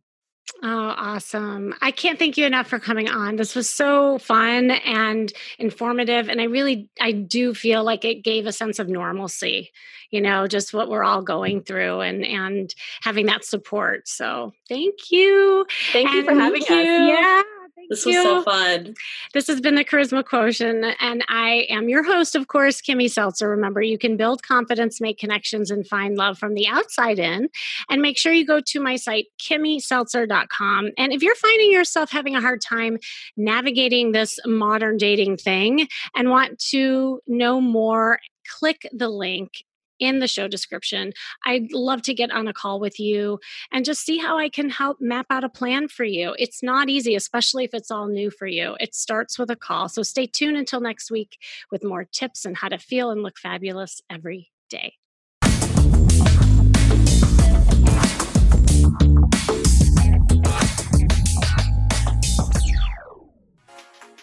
[0.62, 1.74] Oh, awesome.
[1.80, 3.36] I can't thank you enough for coming on.
[3.36, 6.28] This was so fun and informative.
[6.28, 9.72] And I really, I do feel like it gave a sense of normalcy,
[10.10, 14.06] you know, just what we're all going through and, and having that support.
[14.06, 15.66] So thank you.
[15.92, 16.68] Thank and you for having us.
[16.68, 17.42] Yeah.
[17.82, 18.18] Thank this you.
[18.18, 18.94] was so fun.
[19.34, 23.48] This has been the Charisma Quotient, and I am your host, of course, Kimmy Seltzer.
[23.48, 27.48] Remember, you can build confidence, make connections, and find love from the outside in.
[27.90, 30.90] And make sure you go to my site, kimmyseltzer.com.
[30.96, 32.98] And if you're finding yourself having a hard time
[33.36, 39.50] navigating this modern dating thing and want to know more, click the link
[39.98, 41.12] in the show description.
[41.44, 43.38] I'd love to get on a call with you
[43.70, 46.34] and just see how I can help map out a plan for you.
[46.38, 48.76] It's not easy, especially if it's all new for you.
[48.80, 49.88] It starts with a call.
[49.88, 51.38] So stay tuned until next week
[51.70, 54.94] with more tips on how to feel and look fabulous every day.